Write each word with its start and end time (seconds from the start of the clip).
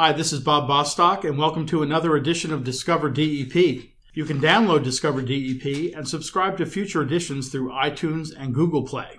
Hi, 0.00 0.12
this 0.12 0.32
is 0.32 0.38
Bob 0.38 0.68
Bostock, 0.68 1.24
and 1.24 1.36
welcome 1.36 1.66
to 1.66 1.82
another 1.82 2.14
edition 2.14 2.52
of 2.52 2.62
Discover 2.62 3.10
DEP. 3.10 3.56
You 4.14 4.24
can 4.24 4.40
download 4.40 4.84
Discover 4.84 5.22
DEP 5.22 5.92
and 5.92 6.06
subscribe 6.06 6.56
to 6.58 6.66
future 6.66 7.02
editions 7.02 7.48
through 7.48 7.72
iTunes 7.72 8.28
and 8.38 8.54
Google 8.54 8.84
Play. 8.84 9.18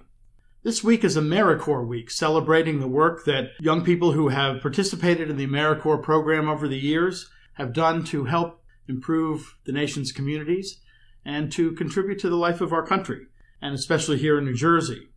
This 0.63 0.81
week 0.81 1.03
is 1.03 1.17
AmeriCorps 1.17 1.85
Week, 1.85 2.09
celebrating 2.09 2.79
the 2.79 2.87
work 2.87 3.25
that 3.25 3.49
young 3.59 3.83
people 3.83 4.13
who 4.13 4.29
have 4.29 4.61
participated 4.61 5.29
in 5.29 5.35
the 5.35 5.47
AmeriCorps 5.47 6.01
program 6.01 6.47
over 6.47 6.65
the 6.65 6.79
years 6.79 7.29
have 7.55 7.73
done 7.73 8.05
to 8.05 8.23
help 8.23 8.63
improve 8.87 9.57
the 9.65 9.73
nation's 9.73 10.13
communities 10.13 10.79
and 11.25 11.51
to 11.51 11.73
contribute 11.73 12.19
to 12.19 12.29
the 12.29 12.37
life 12.37 12.61
of 12.61 12.71
our 12.71 12.87
country, 12.87 13.25
and 13.61 13.75
especially 13.75 14.17
here 14.17 14.37
in 14.37 14.45
New 14.45 14.55
Jersey. 14.55 15.08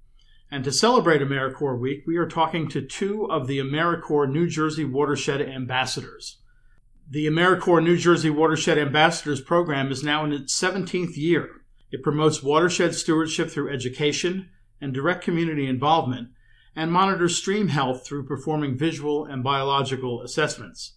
And 0.52 0.64
to 0.64 0.70
celebrate 0.70 1.22
AmeriCorps 1.22 1.78
Week, 1.78 2.04
we 2.06 2.18
are 2.18 2.28
talking 2.28 2.68
to 2.68 2.82
two 2.82 3.24
of 3.24 3.46
the 3.46 3.58
AmeriCorps 3.58 4.30
New 4.30 4.46
Jersey 4.46 4.84
Watershed 4.84 5.40
Ambassadors. 5.40 6.42
The 7.08 7.26
AmeriCorps 7.26 7.82
New 7.82 7.96
Jersey 7.96 8.28
Watershed 8.28 8.76
Ambassadors 8.76 9.40
program 9.40 9.90
is 9.90 10.04
now 10.04 10.26
in 10.26 10.32
its 10.34 10.54
17th 10.60 11.16
year. 11.16 11.62
It 11.90 12.02
promotes 12.02 12.42
watershed 12.42 12.94
stewardship 12.94 13.48
through 13.48 13.72
education 13.72 14.50
and 14.78 14.92
direct 14.92 15.24
community 15.24 15.66
involvement 15.66 16.28
and 16.76 16.92
monitors 16.92 17.34
stream 17.34 17.68
health 17.68 18.06
through 18.06 18.26
performing 18.26 18.76
visual 18.76 19.24
and 19.24 19.42
biological 19.42 20.20
assessments. 20.20 20.96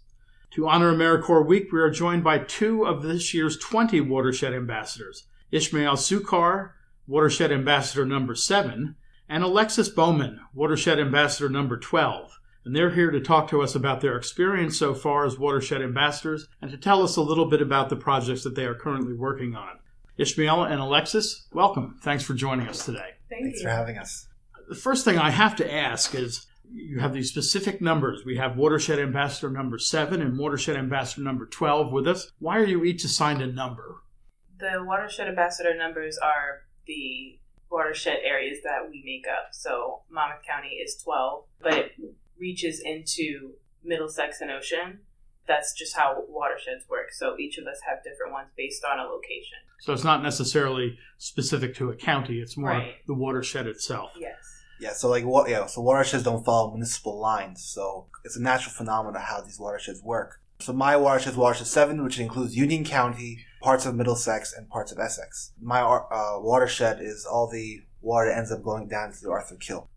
To 0.52 0.68
honor 0.68 0.94
AmeriCorps 0.94 1.48
Week, 1.48 1.72
we 1.72 1.80
are 1.80 1.90
joined 1.90 2.26
by 2.26 2.40
two 2.40 2.86
of 2.86 3.04
this 3.04 3.34
year's 3.34 3.58
20 3.58 4.02
watershed 4.02 4.54
ambassadors 4.54 5.28
Ismail 5.54 5.94
Sukkar, 5.94 6.72
Watershed 7.08 7.54
Ambassador 7.54 8.06
number 8.06 8.36
7, 8.36 8.98
and 9.28 9.44
Alexis 9.44 9.90
Bowman, 9.90 10.40
Watershed 10.54 11.00
Ambassador 11.00 11.50
number 11.50 11.78
12. 11.78 12.40
And 12.64 12.76
they're 12.76 12.92
here 12.92 13.12
to 13.12 13.20
talk 13.20 13.50
to 13.50 13.62
us 13.62 13.76
about 13.76 14.02
their 14.02 14.18
experience 14.18 14.78
so 14.78 14.96
far 14.96 15.26
as 15.26 15.38
watershed 15.38 15.82
ambassadors 15.82 16.48
and 16.62 16.72
to 16.72 16.78
tell 16.78 17.04
us 17.04 17.16
a 17.16 17.22
little 17.22 17.46
bit 17.46 17.62
about 17.62 17.90
the 17.90 17.96
projects 17.96 18.44
that 18.44 18.56
they 18.56 18.66
are 18.66 18.74
currently 18.74 19.14
working 19.14 19.56
on. 19.56 19.80
Ismail 20.18 20.64
and 20.64 20.82
Alexis, 20.82 21.48
welcome. 21.54 22.00
Thanks 22.02 22.24
for 22.24 22.34
joining 22.34 22.68
us 22.68 22.86
today. 22.86 23.12
Thank 23.30 23.44
Thanks 23.44 23.60
you. 23.60 23.66
for 23.66 23.72
having 23.72 23.98
us. 23.98 24.28
The 24.68 24.76
first 24.76 25.06
thing 25.06 25.20
I 25.20 25.30
have 25.30 25.56
to 25.58 25.74
ask 25.74 26.16
is 26.16 26.48
you 26.72 27.00
have 27.00 27.14
these 27.14 27.30
specific 27.30 27.82
numbers. 27.82 28.24
We 28.26 28.38
have 28.38 28.58
Watershed 28.58 28.98
Ambassador 28.98 29.52
number 29.52 29.78
7 29.78 30.22
and 30.22 30.40
Watershed 30.40 30.76
Ambassador 30.76 31.22
number 31.22 31.46
12 31.46 31.92
with 31.92 32.08
us. 32.08 32.32
Why 32.40 32.58
are 32.58 32.66
you 32.66 32.84
each 32.84 33.04
assigned 33.04 33.42
a 33.42 33.48
number? 33.48 34.02
The 34.58 34.84
watershed 34.84 35.28
ambassador 35.28 35.76
numbers 35.78 36.18
are 36.18 36.62
the 36.88 37.40
watershed 37.70 38.18
areas 38.24 38.60
that 38.64 38.90
we 38.90 39.02
make 39.06 39.26
up. 39.28 39.50
So 39.52 40.02
Monmouth 40.10 40.44
County 40.48 40.76
is 40.76 40.96
12, 41.04 41.44
but 41.62 41.74
it 41.74 41.92
reaches 42.40 42.80
into 42.80 43.54
Middlesex 43.84 44.42
and 44.42 44.52
Ocean. 44.52 45.00
That's 45.48 45.74
just 45.74 45.96
how 45.96 46.24
watersheds 46.28 46.86
work. 46.90 47.12
So 47.14 47.38
each 47.38 47.58
of 47.58 47.68
us 47.68 47.80
have 47.88 48.04
different 48.04 48.32
ones 48.34 48.48
based 48.58 48.84
on 48.84 49.00
a 49.00 49.04
location. 49.04 49.58
So 49.80 49.94
it's 49.94 50.04
not 50.04 50.24
necessarily 50.24 50.98
specific 51.18 51.76
to 51.76 51.90
a 51.92 51.96
county, 51.96 52.40
it's 52.40 52.58
more 52.58 52.70
Right. 52.72 52.96
the 53.08 53.14
watershed 53.14 53.68
itself. 53.68 54.12
Yes. 54.20 54.38
Yeah, 54.80 54.92
so 54.94 55.08
like 55.10 55.24
what? 55.24 55.50
Yeah, 55.50 55.68
so 55.68 55.82
watersheds 55.82 56.24
don't 56.24 56.44
follow 56.44 56.72
municipal 56.72 57.18
lines, 57.20 57.64
so 57.64 58.08
it's 58.24 58.36
a 58.36 58.42
natural 58.42 58.74
phenomenon 58.74 59.22
how 59.22 59.40
these 59.42 59.60
watersheds 59.60 60.02
work. 60.02 60.42
So 60.60 60.74
my 60.74 60.98
watershed 60.98 61.34
is 61.34 61.38
watershed 61.38 61.68
seven, 61.68 62.04
which 62.04 62.20
includes 62.20 62.56
Union 62.58 62.84
County, 62.84 63.46
parts 63.66 63.88
of 63.88 63.96
Middlesex, 63.96 64.54
and 64.54 64.70
parts 64.70 64.92
of 64.92 65.00
Essex. 65.00 65.52
My 65.60 65.82
uh, 65.82 66.38
watershed 66.38 67.00
is 67.02 67.26
all 67.26 67.50
the 67.50 67.82
water 68.00 68.30
that 68.30 68.38
ends 68.38 68.52
up 68.52 68.62
going 68.62 68.88
down 68.88 69.12
to 69.12 69.20
the 69.20 69.32
Arthur 69.32 69.56
Kill. 69.56 69.90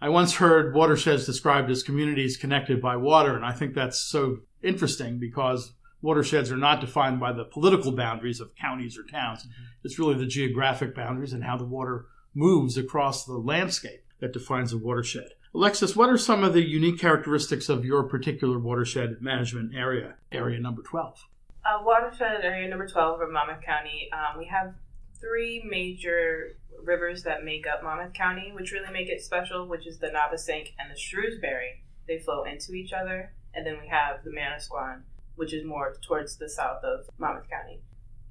I 0.00 0.10
once 0.10 0.34
heard 0.34 0.76
watersheds 0.76 1.26
described 1.26 1.68
as 1.68 1.82
communities 1.82 2.36
connected 2.36 2.80
by 2.80 2.94
water, 2.94 3.34
and 3.34 3.44
I 3.44 3.50
think 3.50 3.74
that's 3.74 3.98
so 3.98 4.36
interesting 4.62 5.18
because 5.18 5.72
watersheds 6.00 6.52
are 6.52 6.56
not 6.56 6.80
defined 6.80 7.18
by 7.18 7.32
the 7.32 7.44
political 7.44 7.90
boundaries 7.90 8.38
of 8.38 8.54
counties 8.54 8.96
or 8.96 9.02
towns. 9.02 9.44
It's 9.82 9.98
really 9.98 10.14
the 10.14 10.26
geographic 10.26 10.94
boundaries 10.94 11.32
and 11.32 11.42
how 11.42 11.56
the 11.56 11.64
water 11.64 12.06
moves 12.32 12.78
across 12.78 13.24
the 13.24 13.38
landscape 13.38 14.04
that 14.20 14.34
defines 14.34 14.72
a 14.72 14.78
watershed. 14.78 15.30
Alexis, 15.52 15.96
what 15.96 16.10
are 16.10 16.16
some 16.16 16.44
of 16.44 16.54
the 16.54 16.62
unique 16.62 17.00
characteristics 17.00 17.68
of 17.68 17.84
your 17.84 18.04
particular 18.04 18.60
watershed 18.60 19.16
management 19.20 19.74
area, 19.74 20.14
area 20.30 20.60
number 20.60 20.82
12? 20.82 21.26
Uh, 21.66 21.82
watershed 21.82 22.44
area 22.44 22.68
number 22.68 22.86
12 22.86 23.20
of 23.20 23.30
Monmouth 23.30 23.60
County, 23.64 24.08
um, 24.12 24.38
we 24.38 24.46
have 24.46 24.74
three 25.20 25.64
major 25.68 26.56
rivers 26.84 27.24
that 27.24 27.44
make 27.44 27.66
up 27.66 27.82
Monmouth 27.82 28.12
County, 28.12 28.52
which 28.54 28.70
really 28.70 28.92
make 28.92 29.08
it 29.08 29.20
special, 29.20 29.66
which 29.66 29.84
is 29.84 29.98
the 29.98 30.06
Navesink 30.06 30.74
and 30.78 30.94
the 30.94 30.98
Shrewsbury. 30.98 31.82
They 32.06 32.20
flow 32.20 32.44
into 32.44 32.74
each 32.74 32.92
other. 32.92 33.32
And 33.52 33.66
then 33.66 33.78
we 33.80 33.88
have 33.88 34.22
the 34.22 34.30
Manasquan, 34.30 35.00
which 35.34 35.52
is 35.52 35.64
more 35.64 35.96
towards 36.06 36.36
the 36.36 36.48
south 36.48 36.84
of 36.84 37.06
Monmouth 37.18 37.50
County. 37.50 37.80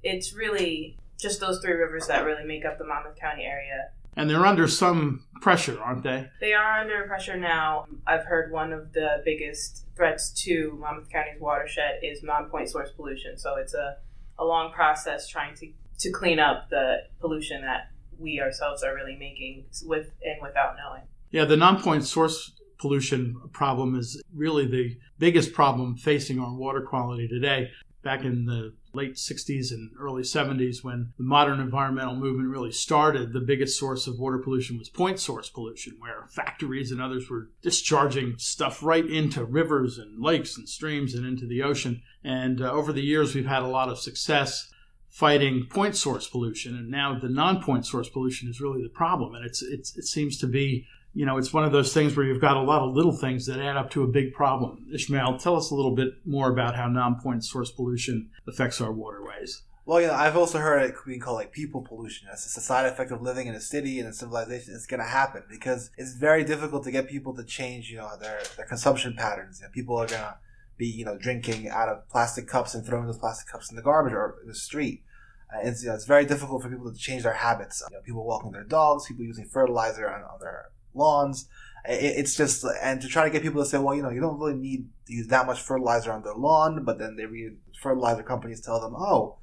It's 0.02 0.32
really 0.32 0.96
just 1.18 1.40
those 1.40 1.60
three 1.60 1.74
rivers 1.74 2.06
that 2.06 2.24
really 2.24 2.44
make 2.44 2.64
up 2.64 2.78
the 2.78 2.86
Monmouth 2.86 3.16
County 3.20 3.44
area. 3.44 3.90
And 4.16 4.30
they're 4.30 4.46
under 4.46 4.66
some 4.66 5.24
pressure, 5.42 5.78
aren't 5.80 6.02
they? 6.02 6.28
They 6.40 6.54
are 6.54 6.80
under 6.80 7.06
pressure 7.06 7.36
now. 7.36 7.86
I've 8.06 8.24
heard 8.24 8.50
one 8.50 8.72
of 8.72 8.92
the 8.92 9.22
biggest 9.24 9.84
threats 9.94 10.30
to 10.44 10.76
Monmouth 10.80 11.10
County's 11.10 11.40
watershed 11.40 12.00
is 12.02 12.22
non-point 12.22 12.70
source 12.70 12.90
pollution. 12.92 13.36
So 13.36 13.56
it's 13.56 13.74
a, 13.74 13.96
a 14.38 14.44
long 14.44 14.72
process 14.72 15.28
trying 15.28 15.54
to, 15.56 15.70
to 15.98 16.10
clean 16.10 16.38
up 16.38 16.70
the 16.70 17.02
pollution 17.20 17.62
that 17.62 17.90
we 18.18 18.40
ourselves 18.40 18.82
are 18.82 18.94
really 18.94 19.16
making 19.16 19.66
with 19.84 20.10
and 20.22 20.40
without 20.42 20.76
knowing. 20.76 21.02
Yeah, 21.30 21.44
the 21.44 21.56
non-point 21.56 22.04
source 22.04 22.52
pollution 22.78 23.36
problem 23.52 23.98
is 23.98 24.22
really 24.34 24.66
the 24.66 24.96
biggest 25.18 25.52
problem 25.52 25.96
facing 25.96 26.38
our 26.38 26.54
water 26.54 26.82
quality 26.82 27.28
today. 27.28 27.70
Back 28.02 28.24
in 28.24 28.46
the 28.46 28.74
late 28.92 29.14
60s 29.14 29.72
and 29.72 29.90
early 29.98 30.22
70s, 30.22 30.82
when 30.82 31.12
the 31.18 31.24
modern 31.24 31.60
environmental 31.60 32.14
movement 32.14 32.48
really 32.48 32.72
started, 32.72 33.32
the 33.32 33.40
biggest 33.40 33.78
source 33.78 34.06
of 34.06 34.18
water 34.18 34.38
pollution 34.38 34.78
was 34.78 34.88
point 34.88 35.18
source 35.18 35.48
pollution, 35.48 35.96
where 35.98 36.26
factories 36.30 36.92
and 36.92 37.00
others 37.00 37.28
were 37.28 37.50
discharging 37.62 38.34
stuff 38.38 38.82
right 38.82 39.04
into 39.04 39.44
rivers 39.44 39.98
and 39.98 40.22
lakes 40.22 40.56
and 40.56 40.68
streams 40.68 41.14
and 41.14 41.26
into 41.26 41.46
the 41.46 41.62
ocean. 41.62 42.02
And 42.22 42.60
uh, 42.60 42.72
over 42.72 42.92
the 42.92 43.02
years, 43.02 43.34
we've 43.34 43.46
had 43.46 43.62
a 43.62 43.68
lot 43.68 43.88
of 43.88 43.98
success 43.98 44.70
fighting 45.08 45.66
point 45.66 45.96
source 45.96 46.28
pollution, 46.28 46.76
and 46.76 46.90
now 46.90 47.18
the 47.18 47.28
non-point 47.28 47.86
source 47.86 48.08
pollution 48.08 48.48
is 48.48 48.60
really 48.60 48.82
the 48.82 48.88
problem. 48.88 49.34
And 49.34 49.44
it's, 49.44 49.62
it's 49.62 49.96
it 49.96 50.04
seems 50.04 50.38
to 50.38 50.46
be 50.46 50.86
you 51.16 51.24
know, 51.24 51.38
it's 51.38 51.50
one 51.50 51.64
of 51.64 51.72
those 51.72 51.94
things 51.94 52.14
where 52.14 52.26
you've 52.26 52.42
got 52.42 52.58
a 52.58 52.60
lot 52.60 52.82
of 52.82 52.94
little 52.94 53.16
things 53.16 53.46
that 53.46 53.58
add 53.58 53.78
up 53.78 53.90
to 53.92 54.02
a 54.02 54.06
big 54.06 54.34
problem. 54.34 54.86
Ismail, 54.92 55.38
tell 55.38 55.56
us 55.56 55.70
a 55.70 55.74
little 55.74 55.94
bit 55.94 56.10
more 56.26 56.50
about 56.50 56.76
how 56.76 56.88
non-point 56.88 57.42
source 57.42 57.70
pollution 57.70 58.28
affects 58.46 58.82
our 58.82 58.92
waterways. 58.92 59.62
Well, 59.86 59.98
you 60.02 60.08
know, 60.08 60.12
I've 60.12 60.36
also 60.36 60.58
heard 60.58 60.82
it 60.82 60.94
being 61.06 61.20
called 61.20 61.36
like 61.36 61.52
people 61.52 61.80
pollution. 61.80 62.28
It's 62.30 62.44
just 62.44 62.58
a 62.58 62.60
side 62.60 62.84
effect 62.84 63.12
of 63.12 63.22
living 63.22 63.46
in 63.46 63.54
a 63.54 63.62
city 63.62 63.98
and 63.98 64.10
a 64.10 64.12
civilization. 64.12 64.74
It's 64.74 64.84
going 64.84 65.00
to 65.00 65.06
happen 65.06 65.44
because 65.48 65.90
it's 65.96 66.12
very 66.12 66.44
difficult 66.44 66.84
to 66.84 66.90
get 66.90 67.08
people 67.08 67.34
to 67.36 67.44
change, 67.44 67.90
you 67.90 67.96
know, 67.96 68.10
their, 68.20 68.42
their 68.58 68.66
consumption 68.66 69.14
patterns. 69.16 69.60
You 69.60 69.68
know, 69.68 69.72
people 69.72 69.96
are 69.96 70.06
going 70.06 70.20
to 70.20 70.36
be, 70.76 70.86
you 70.86 71.06
know, 71.06 71.16
drinking 71.16 71.70
out 71.70 71.88
of 71.88 72.06
plastic 72.10 72.46
cups 72.46 72.74
and 72.74 72.84
throwing 72.84 73.06
those 73.06 73.16
plastic 73.16 73.50
cups 73.50 73.70
in 73.70 73.76
the 73.76 73.82
garbage 73.82 74.12
or 74.12 74.36
in 74.42 74.48
the 74.48 74.54
street. 74.54 75.02
Uh, 75.50 75.60
it's, 75.66 75.82
you 75.82 75.88
know, 75.88 75.94
it's 75.94 76.04
very 76.04 76.26
difficult 76.26 76.62
for 76.62 76.68
people 76.68 76.92
to 76.92 76.98
change 76.98 77.22
their 77.22 77.32
habits. 77.32 77.82
You 77.88 77.96
know, 77.96 78.02
people 78.02 78.26
walking 78.26 78.50
their 78.50 78.64
dogs, 78.64 79.06
people 79.06 79.24
using 79.24 79.46
fertilizer 79.46 80.10
on, 80.10 80.20
on 80.20 80.40
their 80.40 80.66
lawns. 80.96 81.48
It, 81.88 82.18
it's 82.18 82.36
just, 82.36 82.64
and 82.82 83.00
to 83.00 83.08
try 83.08 83.24
to 83.24 83.30
get 83.30 83.42
people 83.42 83.62
to 83.62 83.68
say, 83.68 83.78
well, 83.78 83.94
you 83.94 84.02
know, 84.02 84.10
you 84.10 84.20
don't 84.20 84.38
really 84.38 84.54
need 84.54 84.88
to 85.06 85.12
use 85.12 85.28
that 85.28 85.46
much 85.46 85.60
fertilizer 85.60 86.12
on 86.12 86.22
their 86.22 86.34
lawn, 86.34 86.84
but 86.84 86.98
then 86.98 87.16
they 87.16 87.26
read 87.26 87.56
fertilizer 87.80 88.22
companies 88.22 88.60
tell 88.60 88.80
them, 88.80 88.94
oh, 88.96 89.36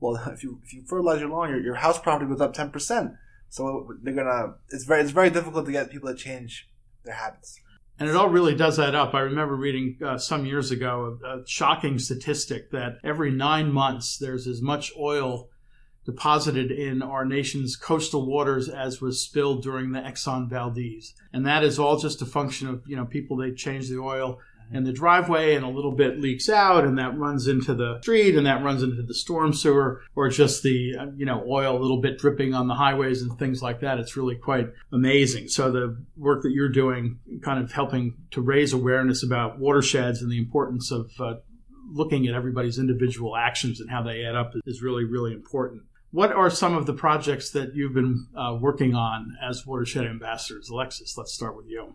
well, 0.00 0.20
if 0.32 0.42
you 0.42 0.60
if 0.64 0.72
you 0.72 0.82
fertilize 0.82 1.20
your 1.20 1.30
lawn, 1.30 1.50
your, 1.50 1.60
your 1.60 1.74
house 1.76 1.98
property 1.98 2.28
goes 2.28 2.40
up 2.40 2.54
ten 2.54 2.70
percent. 2.70 3.12
So 3.48 3.94
they're 4.02 4.14
gonna. 4.14 4.54
It's 4.70 4.84
very 4.84 5.02
it's 5.02 5.10
very 5.10 5.30
difficult 5.30 5.66
to 5.66 5.72
get 5.72 5.90
people 5.90 6.08
to 6.08 6.14
change 6.14 6.68
their 7.04 7.14
habits. 7.14 7.60
And 7.98 8.08
it 8.08 8.16
all 8.16 8.30
really 8.30 8.54
does 8.54 8.78
add 8.78 8.94
up. 8.94 9.12
I 9.12 9.20
remember 9.20 9.54
reading 9.54 9.98
uh, 10.02 10.16
some 10.16 10.46
years 10.46 10.70
ago 10.70 11.18
a, 11.22 11.40
a 11.40 11.46
shocking 11.46 11.98
statistic 11.98 12.70
that 12.70 12.98
every 13.04 13.30
nine 13.30 13.70
months 13.70 14.16
there's 14.16 14.46
as 14.46 14.62
much 14.62 14.90
oil 14.98 15.48
deposited 16.04 16.70
in 16.70 17.02
our 17.02 17.24
nation's 17.24 17.76
coastal 17.76 18.26
waters 18.26 18.68
as 18.68 19.00
was 19.00 19.22
spilled 19.22 19.62
during 19.62 19.92
the 19.92 20.00
Exxon 20.00 20.48
Valdez. 20.48 21.14
And 21.32 21.46
that 21.46 21.62
is 21.62 21.78
all 21.78 21.98
just 21.98 22.22
a 22.22 22.26
function 22.26 22.68
of, 22.68 22.82
you 22.86 22.96
know, 22.96 23.04
people, 23.04 23.36
they 23.36 23.52
change 23.52 23.88
the 23.88 23.98
oil 23.98 24.38
in 24.72 24.84
the 24.84 24.92
driveway 24.92 25.54
and 25.54 25.64
a 25.64 25.68
little 25.68 25.92
bit 25.92 26.20
leaks 26.20 26.48
out 26.48 26.84
and 26.84 26.98
that 26.98 27.16
runs 27.18 27.48
into 27.48 27.74
the 27.74 27.98
street 28.02 28.36
and 28.36 28.46
that 28.46 28.62
runs 28.62 28.82
into 28.82 29.02
the 29.02 29.14
storm 29.14 29.52
sewer 29.52 30.00
or 30.14 30.28
just 30.28 30.62
the 30.62 30.94
you 31.16 31.26
know 31.26 31.44
oil 31.48 31.76
a 31.76 31.80
little 31.80 32.00
bit 32.00 32.18
dripping 32.18 32.54
on 32.54 32.68
the 32.68 32.74
highways 32.74 33.22
and 33.22 33.36
things 33.38 33.62
like 33.62 33.80
that. 33.80 33.98
It's 33.98 34.16
really 34.16 34.36
quite 34.36 34.68
amazing. 34.92 35.48
So 35.48 35.70
the 35.72 36.00
work 36.16 36.42
that 36.42 36.52
you're 36.52 36.68
doing 36.68 37.18
kind 37.42 37.62
of 37.62 37.72
helping 37.72 38.14
to 38.30 38.40
raise 38.40 38.72
awareness 38.72 39.22
about 39.24 39.58
watersheds 39.58 40.22
and 40.22 40.30
the 40.30 40.38
importance 40.38 40.92
of 40.92 41.10
uh, 41.18 41.34
looking 41.92 42.28
at 42.28 42.34
everybody's 42.34 42.78
individual 42.78 43.36
actions 43.36 43.80
and 43.80 43.90
how 43.90 44.02
they 44.02 44.24
add 44.24 44.36
up 44.36 44.52
is 44.66 44.82
really 44.82 45.04
really 45.04 45.32
important 45.32 45.82
what 46.12 46.32
are 46.32 46.50
some 46.50 46.76
of 46.76 46.86
the 46.86 46.92
projects 46.92 47.50
that 47.50 47.74
you've 47.74 47.94
been 47.94 48.26
uh, 48.36 48.56
working 48.60 48.94
on 48.94 49.36
as 49.42 49.66
watershed 49.66 50.06
ambassadors 50.06 50.68
alexis 50.68 51.16
let's 51.16 51.32
start 51.32 51.56
with 51.56 51.66
you 51.68 51.94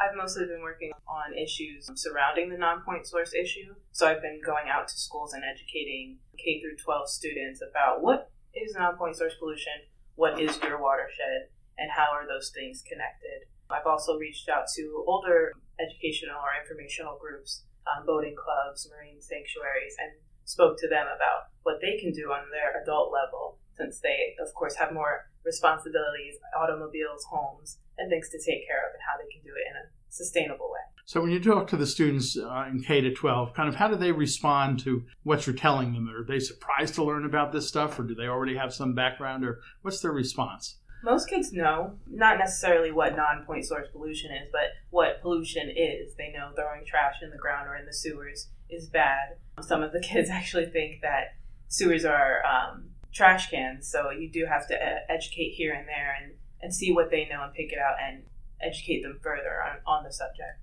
I've 0.00 0.16
mostly 0.16 0.46
been 0.46 0.62
working 0.62 0.92
on 1.06 1.36
issues 1.36 1.90
surrounding 1.94 2.48
the 2.48 2.56
non-point 2.56 3.06
source 3.06 3.34
issue. 3.34 3.76
So 3.92 4.08
I've 4.08 4.22
been 4.22 4.40
going 4.40 4.72
out 4.72 4.88
to 4.88 4.96
schools 4.96 5.34
and 5.34 5.44
educating 5.44 6.16
K 6.38 6.58
through 6.58 6.76
12 6.80 7.10
students 7.10 7.60
about 7.60 8.00
what 8.00 8.30
is 8.54 8.74
non-point 8.74 9.16
source 9.16 9.34
pollution, 9.38 9.84
what 10.14 10.40
is 10.40 10.56
your 10.62 10.80
watershed, 10.80 11.52
and 11.76 11.90
how 11.90 12.08
are 12.16 12.26
those 12.26 12.50
things 12.54 12.80
connected. 12.80 13.44
I've 13.68 13.86
also 13.86 14.16
reached 14.16 14.48
out 14.48 14.64
to 14.76 15.04
older 15.06 15.52
educational 15.78 16.40
or 16.40 16.56
informational 16.56 17.18
groups, 17.20 17.64
um, 17.84 18.06
boating 18.06 18.34
clubs, 18.34 18.88
marine 18.88 19.20
sanctuaries, 19.20 19.96
and 20.00 20.16
spoke 20.50 20.76
to 20.78 20.88
them 20.88 21.06
about 21.06 21.54
what 21.62 21.80
they 21.80 21.96
can 22.00 22.10
do 22.12 22.32
on 22.32 22.50
their 22.50 22.82
adult 22.82 23.12
level, 23.12 23.58
since 23.76 24.00
they, 24.00 24.34
of 24.42 24.52
course, 24.54 24.74
have 24.74 24.92
more 24.92 25.30
responsibilities, 25.44 26.34
automobiles, 26.58 27.24
homes, 27.30 27.78
and 27.98 28.10
things 28.10 28.28
to 28.30 28.38
take 28.38 28.66
care 28.66 28.82
of, 28.82 28.92
and 28.92 29.02
how 29.06 29.16
they 29.16 29.30
can 29.32 29.42
do 29.44 29.54
it 29.54 29.64
in 29.70 29.76
a 29.76 29.86
sustainable 30.08 30.68
way. 30.70 30.80
So, 31.06 31.20
when 31.20 31.30
you 31.30 31.40
talk 31.40 31.68
to 31.68 31.76
the 31.76 31.86
students 31.86 32.36
uh, 32.36 32.66
in 32.68 32.82
K 32.82 33.00
to 33.00 33.14
12, 33.14 33.54
kind 33.54 33.68
of 33.68 33.76
how 33.76 33.88
do 33.88 33.96
they 33.96 34.12
respond 34.12 34.80
to 34.80 35.04
what 35.22 35.46
you're 35.46 35.56
telling 35.56 35.92
them? 35.92 36.08
Are 36.08 36.24
they 36.24 36.40
surprised 36.40 36.94
to 36.94 37.04
learn 37.04 37.24
about 37.24 37.52
this 37.52 37.68
stuff, 37.68 37.98
or 37.98 38.02
do 38.02 38.14
they 38.14 38.26
already 38.26 38.56
have 38.56 38.74
some 38.74 38.94
background, 38.94 39.44
or 39.44 39.60
what's 39.82 40.00
their 40.00 40.12
response? 40.12 40.76
Most 41.02 41.30
kids 41.30 41.52
know, 41.52 41.98
not 42.06 42.38
necessarily 42.38 42.92
what 42.92 43.16
non 43.16 43.44
point 43.46 43.64
source 43.66 43.88
pollution 43.92 44.30
is, 44.32 44.48
but 44.52 44.72
what 44.90 45.22
pollution 45.22 45.70
is. 45.70 46.14
They 46.16 46.32
know 46.32 46.50
throwing 46.54 46.84
trash 46.84 47.16
in 47.22 47.30
the 47.30 47.38
ground 47.38 47.68
or 47.68 47.76
in 47.76 47.86
the 47.86 47.94
sewers 47.94 48.48
is 48.72 48.88
bad. 48.88 49.36
Some 49.60 49.82
of 49.82 49.92
the 49.92 50.00
kids 50.12 50.30
actually 50.30 50.66
think 50.66 51.02
that 51.02 51.34
sewers 51.68 52.04
are 52.04 52.42
um, 52.44 52.90
trash 53.12 53.50
cans, 53.50 53.88
so 53.90 54.10
you 54.10 54.30
do 54.30 54.46
have 54.46 54.66
to 54.68 54.74
uh, 54.74 54.98
educate 55.08 55.50
here 55.50 55.72
and 55.72 55.86
there 55.86 56.16
and, 56.22 56.32
and 56.62 56.74
see 56.74 56.92
what 56.92 57.10
they 57.10 57.26
know 57.26 57.42
and 57.42 57.52
pick 57.52 57.72
it 57.72 57.78
out 57.78 57.96
and 58.02 58.22
educate 58.60 59.02
them 59.02 59.18
further 59.22 59.62
on, 59.64 59.78
on 59.86 60.04
the 60.04 60.12
subject. 60.12 60.60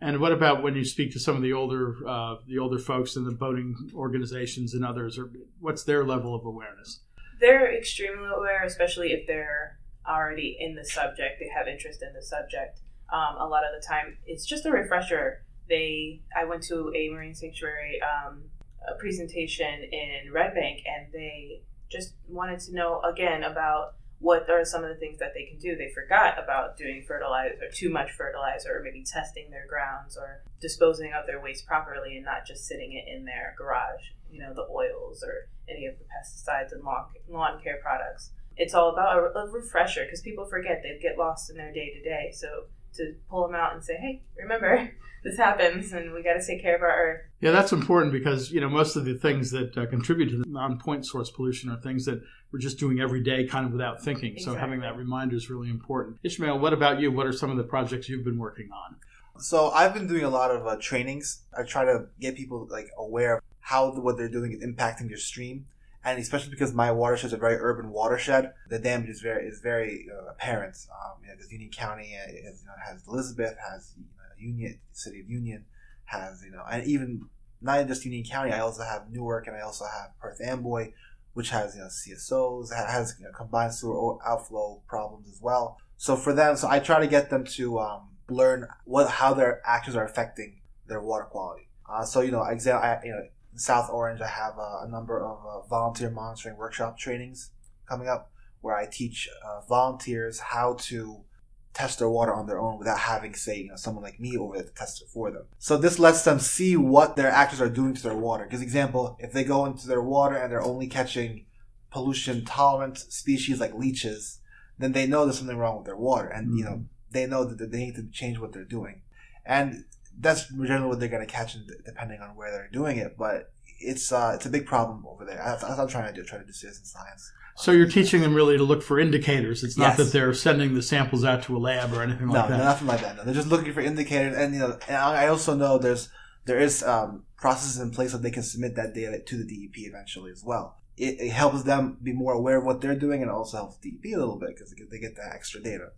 And 0.00 0.18
what 0.18 0.32
about 0.32 0.62
when 0.62 0.74
you 0.74 0.84
speak 0.84 1.12
to 1.12 1.20
some 1.20 1.36
of 1.36 1.42
the 1.42 1.52
older 1.52 1.96
uh, 2.08 2.36
the 2.46 2.58
older 2.58 2.78
folks 2.78 3.16
in 3.16 3.24
the 3.24 3.32
boating 3.32 3.76
organizations 3.94 4.72
and 4.72 4.84
others? 4.84 5.18
Or 5.18 5.30
what's 5.60 5.84
their 5.84 6.04
level 6.04 6.34
of 6.34 6.46
awareness? 6.46 7.00
They're 7.38 7.76
extremely 7.76 8.28
aware, 8.34 8.64
especially 8.64 9.12
if 9.12 9.26
they're 9.26 9.78
already 10.08 10.56
in 10.58 10.74
the 10.74 10.84
subject. 10.84 11.38
They 11.38 11.48
have 11.54 11.68
interest 11.68 12.02
in 12.02 12.14
the 12.14 12.22
subject. 12.22 12.80
Um, 13.12 13.36
a 13.38 13.46
lot 13.46 13.62
of 13.64 13.78
the 13.78 13.86
time, 13.86 14.16
it's 14.26 14.46
just 14.46 14.64
a 14.64 14.70
refresher. 14.70 15.44
They, 15.70 16.20
I 16.36 16.44
went 16.44 16.64
to 16.64 16.92
a 16.94 17.08
marine 17.08 17.34
sanctuary 17.34 18.00
um, 18.02 18.42
a 18.86 18.94
presentation 18.98 19.84
in 19.92 20.32
Red 20.32 20.54
Bank, 20.54 20.80
and 20.86 21.12
they 21.12 21.62
just 21.90 22.14
wanted 22.28 22.60
to 22.60 22.74
know 22.74 23.00
again 23.02 23.42
about 23.42 23.94
what 24.18 24.48
are 24.50 24.64
some 24.64 24.84
of 24.84 24.90
the 24.90 24.96
things 24.96 25.18
that 25.18 25.32
they 25.34 25.44
can 25.44 25.58
do. 25.58 25.76
They 25.76 25.90
forgot 25.94 26.42
about 26.42 26.76
doing 26.76 27.02
fertilizer, 27.06 27.54
too 27.72 27.88
much 27.88 28.10
fertilizer, 28.12 28.76
or 28.76 28.82
maybe 28.82 29.02
testing 29.02 29.50
their 29.50 29.66
grounds 29.66 30.16
or 30.16 30.42
disposing 30.60 31.12
of 31.12 31.26
their 31.26 31.40
waste 31.40 31.66
properly 31.66 32.16
and 32.16 32.24
not 32.24 32.46
just 32.46 32.66
sitting 32.66 32.92
it 32.92 33.10
in 33.10 33.24
their 33.24 33.54
garage, 33.56 34.12
you 34.30 34.40
know, 34.40 34.52
the 34.52 34.66
oils 34.70 35.24
or 35.24 35.48
any 35.68 35.86
of 35.86 35.94
the 35.98 36.04
pesticides 36.04 36.72
and 36.72 36.84
lawn, 36.84 37.06
lawn 37.28 37.60
care 37.62 37.78
products. 37.82 38.30
It's 38.56 38.74
all 38.74 38.90
about 38.92 39.16
a, 39.16 39.38
a 39.38 39.50
refresher 39.50 40.04
because 40.04 40.20
people 40.20 40.44
forget 40.44 40.82
they 40.82 40.98
get 41.00 41.16
lost 41.16 41.48
in 41.48 41.56
their 41.56 41.72
day 41.72 41.94
to 41.94 42.02
day. 42.02 42.30
So 42.34 42.64
to 42.96 43.14
pull 43.30 43.46
them 43.46 43.54
out 43.54 43.72
and 43.72 43.82
say, 43.82 43.96
hey, 43.96 44.22
remember, 44.36 44.90
this 45.22 45.36
happens 45.36 45.92
and 45.92 46.12
we 46.12 46.22
got 46.22 46.34
to 46.34 46.46
take 46.46 46.62
care 46.62 46.76
of 46.76 46.82
our 46.82 46.88
earth. 46.88 47.20
Yeah, 47.40 47.50
that's 47.50 47.72
important 47.72 48.12
because, 48.12 48.50
you 48.50 48.60
know, 48.60 48.68
most 48.68 48.96
of 48.96 49.04
the 49.04 49.14
things 49.14 49.50
that 49.50 49.76
uh, 49.76 49.86
contribute 49.86 50.30
to 50.30 50.38
the 50.38 50.48
non 50.48 50.78
point 50.78 51.06
source 51.06 51.30
pollution 51.30 51.70
are 51.70 51.80
things 51.80 52.04
that 52.06 52.22
we're 52.52 52.58
just 52.58 52.78
doing 52.78 53.00
every 53.00 53.22
day 53.22 53.46
kind 53.46 53.66
of 53.66 53.72
without 53.72 54.02
thinking. 54.02 54.32
Exactly. 54.32 54.54
So 54.54 54.58
having 54.58 54.80
that 54.80 54.96
reminder 54.96 55.36
is 55.36 55.50
really 55.50 55.70
important. 55.70 56.18
Ismail, 56.22 56.58
what 56.58 56.72
about 56.72 57.00
you? 57.00 57.12
What 57.12 57.26
are 57.26 57.32
some 57.32 57.50
of 57.50 57.56
the 57.56 57.64
projects 57.64 58.08
you've 58.08 58.24
been 58.24 58.38
working 58.38 58.70
on? 58.72 58.96
So 59.38 59.70
I've 59.70 59.94
been 59.94 60.06
doing 60.06 60.24
a 60.24 60.30
lot 60.30 60.50
of 60.50 60.66
uh, 60.66 60.76
trainings. 60.80 61.42
I 61.56 61.62
try 61.62 61.84
to 61.84 62.06
get 62.20 62.36
people 62.36 62.66
like 62.70 62.88
aware 62.98 63.36
of 63.36 63.42
how 63.60 63.92
what 63.92 64.16
they're 64.16 64.28
doing 64.28 64.52
is 64.52 64.64
impacting 64.64 65.08
their 65.08 65.16
stream 65.16 65.66
and 66.04 66.18
especially 66.18 66.50
because 66.50 66.72
my 66.72 66.90
watershed 66.90 67.28
is 67.28 67.32
a 67.32 67.36
very 67.36 67.56
urban 67.56 67.90
watershed, 67.90 68.52
the 68.68 68.78
damage 68.78 69.10
is 69.10 69.20
very 69.20 69.46
is 69.46 69.60
very 69.60 70.06
uh, 70.10 70.30
apparent. 70.30 70.76
Um, 70.90 71.22
you 71.22 71.28
know, 71.28 71.34
because 71.36 71.52
Union 71.52 71.70
County 71.70 72.16
has, 72.16 72.32
you 72.62 72.66
know, 72.66 72.72
has 72.86 73.06
Elizabeth, 73.06 73.56
has 73.70 73.92
you 73.96 74.04
know, 74.04 74.19
Union, 74.40 74.80
City 74.92 75.20
of 75.20 75.30
Union, 75.30 75.64
has 76.04 76.42
you 76.44 76.50
know, 76.50 76.64
and 76.70 76.84
even 76.86 77.26
not 77.60 77.86
just 77.86 78.04
Union 78.04 78.24
County. 78.24 78.52
I 78.52 78.60
also 78.60 78.82
have 78.82 79.10
Newark, 79.10 79.46
and 79.46 79.56
I 79.56 79.60
also 79.60 79.84
have 79.84 80.18
Perth 80.20 80.40
Amboy, 80.40 80.92
which 81.34 81.50
has 81.50 81.74
you 81.74 81.82
know 81.82 81.88
CSOs, 81.88 82.72
has 82.74 83.16
you 83.18 83.26
know, 83.26 83.32
combined 83.32 83.74
sewer 83.74 84.18
outflow 84.26 84.82
problems 84.88 85.28
as 85.28 85.40
well. 85.40 85.78
So 85.96 86.16
for 86.16 86.32
them, 86.32 86.56
so 86.56 86.68
I 86.68 86.78
try 86.78 87.00
to 87.00 87.06
get 87.06 87.30
them 87.30 87.44
to 87.44 87.78
um, 87.78 88.08
learn 88.28 88.66
what 88.84 89.10
how 89.10 89.34
their 89.34 89.60
actions 89.66 89.96
are 89.96 90.04
affecting 90.04 90.60
their 90.86 91.00
water 91.00 91.24
quality. 91.24 91.68
Uh, 91.88 92.04
so 92.04 92.20
you 92.20 92.30
know, 92.30 92.42
example, 92.44 92.82
I, 92.82 93.00
you 93.04 93.12
know 93.12 93.22
South 93.56 93.90
Orange, 93.90 94.20
I 94.20 94.28
have 94.28 94.58
uh, 94.58 94.80
a 94.82 94.88
number 94.88 95.22
of 95.22 95.38
uh, 95.46 95.66
volunteer 95.66 96.10
monitoring 96.10 96.56
workshop 96.56 96.98
trainings 96.98 97.50
coming 97.88 98.08
up 98.08 98.30
where 98.60 98.76
I 98.76 98.86
teach 98.86 99.28
uh, 99.44 99.62
volunteers 99.68 100.38
how 100.38 100.74
to 100.80 101.24
test 101.72 101.98
their 101.98 102.08
water 102.08 102.34
on 102.34 102.46
their 102.46 102.60
own 102.60 102.78
without 102.78 102.98
having, 102.98 103.34
say, 103.34 103.58
you 103.58 103.68
know, 103.68 103.76
someone 103.76 104.02
like 104.02 104.18
me 104.18 104.36
over 104.36 104.54
there 104.54 104.64
to 104.64 104.74
test 104.74 105.02
it 105.02 105.08
for 105.08 105.30
them. 105.30 105.44
So 105.58 105.76
this 105.76 105.98
lets 105.98 106.22
them 106.22 106.40
see 106.40 106.76
what 106.76 107.16
their 107.16 107.30
actions 107.30 107.60
are 107.60 107.68
doing 107.68 107.94
to 107.94 108.02
their 108.02 108.16
water. 108.16 108.44
Because 108.44 108.62
example, 108.62 109.16
if 109.20 109.32
they 109.32 109.44
go 109.44 109.66
into 109.66 109.86
their 109.86 110.02
water 110.02 110.36
and 110.36 110.50
they're 110.50 110.62
only 110.62 110.88
catching 110.88 111.46
pollution 111.90 112.44
tolerant 112.44 112.98
species 112.98 113.60
like 113.60 113.74
leeches, 113.74 114.40
then 114.78 114.92
they 114.92 115.06
know 115.06 115.24
there's 115.24 115.38
something 115.38 115.56
wrong 115.56 115.76
with 115.76 115.86
their 115.86 115.96
water, 115.96 116.28
and 116.28 116.48
mm-hmm. 116.48 116.56
you 116.56 116.64
know 116.64 116.70
mm-hmm. 116.70 116.84
they 117.10 117.26
know 117.26 117.44
that 117.44 117.70
they 117.70 117.78
need 117.78 117.94
to 117.96 118.06
change 118.10 118.38
what 118.38 118.52
they're 118.52 118.64
doing. 118.64 119.02
And 119.44 119.84
that's 120.18 120.48
generally 120.48 120.88
what 120.88 121.00
they're 121.00 121.08
going 121.08 121.26
to 121.26 121.32
catch, 121.32 121.56
depending 121.84 122.20
on 122.20 122.36
where 122.36 122.50
they're 122.50 122.70
doing 122.72 122.96
it. 122.96 123.16
But 123.16 123.52
it's 123.80 124.12
uh, 124.12 124.32
it's 124.34 124.46
a 124.46 124.50
big 124.50 124.66
problem 124.66 125.04
over 125.06 125.24
there. 125.24 125.36
That's, 125.36 125.62
what 125.62 125.78
I'm 125.78 125.88
trying 125.88 126.12
to 126.12 126.20
do, 126.20 126.26
try 126.26 126.38
to 126.38 126.44
do 126.44 126.52
citizen 126.52 126.84
science. 126.84 127.32
So 127.56 127.72
you're 127.72 127.88
teaching 127.88 128.22
them 128.22 128.34
really 128.34 128.56
to 128.56 128.62
look 128.62 128.82
for 128.82 128.98
indicators. 128.98 129.64
It's 129.64 129.76
not 129.76 129.88
yes. 129.88 129.96
that 129.98 130.12
they're 130.12 130.32
sending 130.32 130.74
the 130.74 130.82
samples 130.82 131.24
out 131.24 131.42
to 131.44 131.56
a 131.56 131.58
lab 131.58 131.92
or 131.92 132.02
anything 132.02 132.28
no, 132.28 132.34
like 132.34 132.48
that. 132.48 132.58
No, 132.58 132.64
nothing 132.64 132.86
like 132.86 133.02
that. 133.02 133.16
No, 133.16 133.24
they're 133.24 133.34
just 133.34 133.48
looking 133.48 133.72
for 133.72 133.80
indicators, 133.80 134.36
and 134.36 134.54
you 134.54 134.60
know, 134.60 134.78
and 134.88 134.96
I 134.96 135.26
also 135.26 135.54
know 135.54 135.78
there's 135.78 136.08
there 136.46 136.58
is 136.58 136.82
um, 136.82 137.24
processes 137.36 137.80
in 137.80 137.90
place 137.90 138.12
that 138.12 138.22
they 138.22 138.30
can 138.30 138.42
submit 138.42 138.76
that 138.76 138.94
data 138.94 139.20
to 139.20 139.36
the 139.36 139.44
DEP 139.44 139.86
eventually 139.86 140.30
as 140.30 140.42
well. 140.44 140.76
It, 140.96 141.20
it 141.20 141.30
helps 141.30 141.62
them 141.62 141.98
be 142.02 142.12
more 142.12 142.32
aware 142.32 142.58
of 142.58 142.64
what 142.64 142.80
they're 142.80 142.98
doing, 142.98 143.22
and 143.22 143.30
also 143.30 143.58
helps 143.58 143.76
DEP 143.78 144.14
a 144.14 144.18
little 144.18 144.38
bit 144.38 144.50
because 144.56 144.74
they 144.90 144.98
get 144.98 145.16
that 145.16 145.34
extra 145.34 145.60
data. 145.60 145.90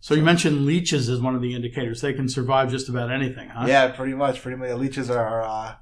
So 0.00 0.14
you 0.14 0.22
mentioned 0.22 0.64
leeches 0.64 1.08
as 1.08 1.20
one 1.20 1.34
of 1.34 1.42
the 1.42 1.54
indicators. 1.54 2.00
They 2.00 2.12
can 2.12 2.28
survive 2.28 2.70
just 2.70 2.88
about 2.88 3.10
anything, 3.10 3.48
huh? 3.48 3.66
Yeah, 3.66 3.88
pretty 3.88 4.14
much. 4.14 4.40
Pretty 4.42 4.56
much. 4.56 4.70
Leeches 4.70 5.10
are 5.10 5.42
uh, 5.42 5.74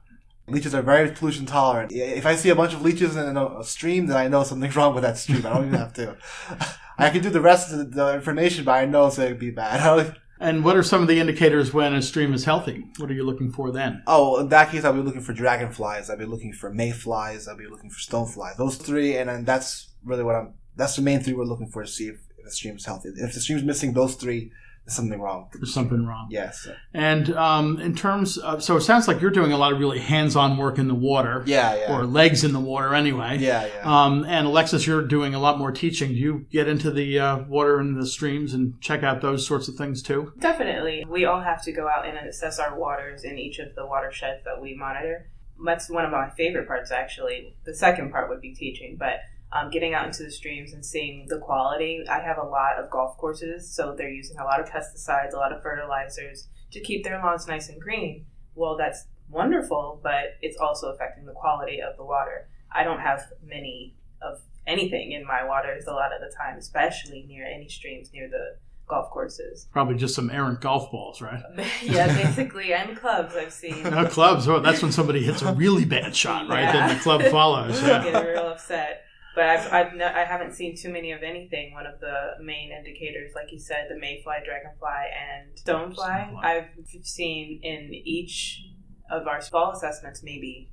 leeches 0.49 0.75
are 0.75 0.83
very 0.83 1.11
pollution 1.11 1.47
tolerant. 1.47 1.93
If 1.93 2.27
I 2.27 2.37
see 2.37 2.51
a 2.51 2.55
bunch 2.55 2.73
of 2.73 2.83
leeches 2.83 3.17
in 3.17 3.37
a, 3.37 3.65
stream, 3.65 4.07
then 4.07 4.17
I 4.17 4.29
know 4.29 4.45
something's 4.45 4.77
wrong 4.77 4.95
with 4.95 5.03
that 5.03 5.19
stream. 5.19 5.45
I 5.45 5.55
don't 5.55 5.67
even 5.67 5.79
have 5.79 5.93
to. 5.95 6.17
I 6.99 7.11
can 7.11 7.23
do 7.23 7.31
the 7.31 7.41
rest 7.41 7.73
of 7.73 7.93
the 7.93 8.15
information, 8.15 8.65
but 8.65 8.73
I 8.73 8.87
know 8.87 9.07
it's 9.07 9.19
going 9.19 9.31
to 9.31 9.35
be 9.35 9.51
bad. 9.51 10.17
and 10.41 10.65
what 10.65 10.77
are 10.77 10.83
some 10.83 11.03
of 11.03 11.09
the 11.09 11.21
indicators 11.21 11.75
when 11.75 11.95
a 11.95 12.01
stream 12.01 12.33
is 12.33 12.45
healthy? 12.45 12.85
What 12.99 13.11
are 13.11 13.15
you 13.15 13.25
looking 13.25 13.53
for 13.53 13.71
then? 13.71 14.03
Oh, 14.07 14.39
in 14.41 14.49
that 14.49 14.71
case, 14.71 14.85
I'll 14.85 14.93
be 14.93 15.01
looking 15.01 15.21
for 15.21 15.33
dragonflies. 15.33 16.09
I'll 16.09 16.17
be 16.17 16.25
looking 16.25 16.53
for 16.53 16.73
mayflies. 16.73 17.49
I'll 17.49 17.57
be 17.57 17.67
looking 17.67 17.91
for 17.91 17.99
stoneflies. 17.99 18.57
Those 18.57 18.77
three, 18.77 19.17
and 19.17 19.29
then 19.29 19.45
that's 19.45 19.95
really 20.05 20.23
what 20.23 20.37
I'm. 20.37 20.55
That's 20.75 20.97
the 20.97 21.03
main 21.03 21.21
three 21.21 21.33
we're 21.33 21.45
looking 21.45 21.69
for 21.69 21.83
to 21.83 21.89
see 21.89 22.09
if 22.09 22.17
the 22.45 22.51
stream 22.51 22.77
is 22.77 22.85
healthy. 22.85 23.11
If 23.17 23.35
the 23.35 23.41
stream 23.41 23.59
is 23.59 23.65
missing 23.65 23.93
those 23.93 24.15
three, 24.15 24.53
there's 24.87 24.95
something 24.95 25.21
wrong. 25.21 25.49
There's 25.53 25.75
something 25.75 26.07
wrong. 26.07 26.29
Yes. 26.31 26.69
And 26.95 27.35
um, 27.37 27.81
in 27.81 27.97
terms 27.97 28.39
of, 28.39 28.63
so 28.63 28.77
it 28.77 28.83
sounds 28.83 29.09
like 29.09 29.21
you're 29.21 29.33
doing 29.33 29.51
a 29.51 29.59
lot 29.59 29.73
of 29.73 29.81
really 29.81 29.99
hands-on 29.99 30.57
work 30.57 30.79
in 30.79 30.87
the 30.87 30.95
water. 30.95 31.43
Yeah, 31.45 31.75
yeah. 31.75 31.97
Or 31.97 32.07
legs 32.07 32.45
in 32.45 32.53
the 32.53 32.61
water 32.61 32.95
anyway. 32.95 33.39
Yeah, 33.39 33.67
yeah. 33.67 34.05
Um, 34.05 34.25
and 34.25 34.47
Alexis, 34.47 34.87
you're 34.87 35.03
doing 35.03 35.35
a 35.35 35.41
lot 35.41 35.59
more 35.59 35.73
teaching. 35.73 36.11
Do 36.11 36.15
you 36.15 36.47
get 36.53 36.69
into 36.69 36.93
the 36.93 37.19
uh, 37.19 37.39
water 37.49 37.81
and 37.81 38.01
the 38.01 38.07
streams 38.07 38.55
and 38.55 38.81
check 38.81 39.03
out 39.03 39.21
those 39.21 39.45
sorts 39.45 39.67
of 39.67 39.75
things 39.75 40.03
too? 40.03 40.33
Definitely. 40.39 41.05
We 41.09 41.25
all 41.25 41.41
have 41.41 41.65
to 41.65 41.73
go 41.73 41.89
out 41.89 42.07
and 42.07 42.17
assess 42.19 42.61
our 42.61 42.79
waters 42.79 43.25
in 43.25 43.39
each 43.39 43.59
of 43.59 43.75
the 43.75 43.85
watersheds 43.85 44.45
that 44.45 44.63
we 44.63 44.77
monitor. 44.77 45.29
That's 45.65 45.91
one 45.91 46.05
of 46.05 46.13
my 46.13 46.31
favorite 46.31 46.69
parts, 46.69 46.93
actually. 46.93 47.57
The 47.65 47.75
second 47.75 48.13
part 48.13 48.29
would 48.29 48.41
be 48.41 48.55
teaching, 48.55 48.97
but 48.97 49.19
um, 49.53 49.71
getting 49.71 49.95
out 49.95 50.07
into 50.07 50.23
the 50.23 50.31
streams 50.31 50.73
and 50.73 50.85
seeing 50.85 51.27
the 51.29 51.39
quality. 51.39 52.05
I 52.09 52.21
have 52.21 52.39
a 52.39 52.43
lot 52.43 52.79
of 52.79 52.91
golf 52.91 53.17
courses, 53.17 53.69
so 53.69 53.95
they're 53.97 54.11
using 54.11 54.39
a 54.39 54.45
lot 54.45 54.61
of 54.61 54.69
pesticides, 54.69 55.33
a 55.33 55.37
lot 55.37 55.53
of 55.53 55.63
fertilizers 55.63 56.49
to 56.73 56.81
keep 56.81 57.05
their 57.05 57.19
lawns 57.19 57.47
nice 57.47 57.69
and 57.69 57.81
green. 57.81 58.27
Well, 58.55 58.77
that's 58.77 59.07
wonderful, 59.31 60.01
but 60.03 60.37
it's 60.43 60.57
also 60.57 60.93
affecting 60.93 61.27
the 61.27 61.33
quality 61.33 61.81
of 61.81 61.97
the 61.97 62.05
water. 62.05 62.49
I 62.73 62.85
don't 62.85 63.01
have 63.01 63.33
many 63.45 63.95
of 64.21 64.41
anything 64.67 65.13
in 65.13 65.25
my 65.25 65.45
waters 65.45 65.87
a 65.87 65.93
lot 65.93 66.13
of 66.13 66.21
the 66.21 66.35
time, 66.37 66.59
especially 66.59 67.25
near 67.29 67.47
any 67.47 67.69
streams 67.69 68.13
near 68.13 68.29
the 68.29 68.57
golf 68.89 69.11
courses. 69.11 69.69
Probably 69.73 69.97
just 69.97 70.15
some 70.15 70.31
errant 70.31 70.61
golf 70.61 70.91
balls, 70.91 71.21
right? 71.21 71.43
yeah, 71.83 72.07
basically, 72.09 72.73
and 72.73 72.97
clubs 72.97 73.35
I've 73.35 73.53
seen. 73.53 73.83
No 73.91 74.07
clubs. 74.07 74.49
Oh, 74.49 74.61
that's 74.61 74.83
when 74.83 74.93
somebody 74.93 75.23
hits 75.23 75.43
a 75.43 75.53
really 75.55 75.85
bad 75.85 76.15
shot, 76.15 76.49
right? 76.49 76.63
Yeah. 76.63 76.73
Then 76.73 76.97
the 76.97 77.03
club 77.03 77.23
follows. 77.31 77.81
Yeah. 77.83 78.03
get 78.03 78.27
real 78.27 78.49
upset. 78.49 79.06
But 79.37 79.45
I've, 79.45 79.73
I've 79.73 79.95
no, 79.95 80.07
I 80.07 80.25
haven't 80.25 80.55
seen 80.55 80.75
too 80.75 80.91
many 80.91 81.13
of 81.13 81.23
anything. 81.23 81.75
One 81.75 81.85
of 81.85 82.01
the 82.01 82.43
main 82.43 82.73
indicators, 82.73 83.33
like 83.35 83.53
you 83.53 83.61
said, 83.61 83.89
the 83.91 83.99
mayfly, 83.99 84.37
dragonfly, 84.47 85.05
and 85.13 85.55
stonefly. 85.59 86.43
I've 86.43 86.71
seen 87.03 87.61
in 87.63 87.93
each 87.93 88.63
of 89.11 89.27
our 89.27 89.43
fall 89.43 89.73
assessments 89.73 90.23
maybe 90.23 90.73